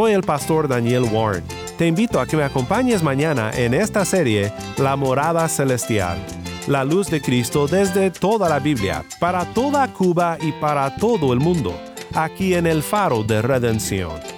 Soy 0.00 0.12
el 0.12 0.22
pastor 0.22 0.66
Daniel 0.66 1.02
Warren. 1.12 1.44
Te 1.76 1.86
invito 1.86 2.20
a 2.20 2.26
que 2.26 2.34
me 2.34 2.42
acompañes 2.42 3.02
mañana 3.02 3.50
en 3.54 3.74
esta 3.74 4.06
serie 4.06 4.50
La 4.78 4.96
morada 4.96 5.46
celestial, 5.46 6.16
la 6.66 6.84
luz 6.84 7.10
de 7.10 7.20
Cristo 7.20 7.66
desde 7.66 8.10
toda 8.10 8.48
la 8.48 8.60
Biblia, 8.60 9.04
para 9.20 9.44
toda 9.44 9.86
Cuba 9.92 10.38
y 10.40 10.52
para 10.52 10.96
todo 10.96 11.34
el 11.34 11.40
mundo, 11.40 11.78
aquí 12.14 12.54
en 12.54 12.66
el 12.66 12.82
faro 12.82 13.24
de 13.24 13.42
redención. 13.42 14.29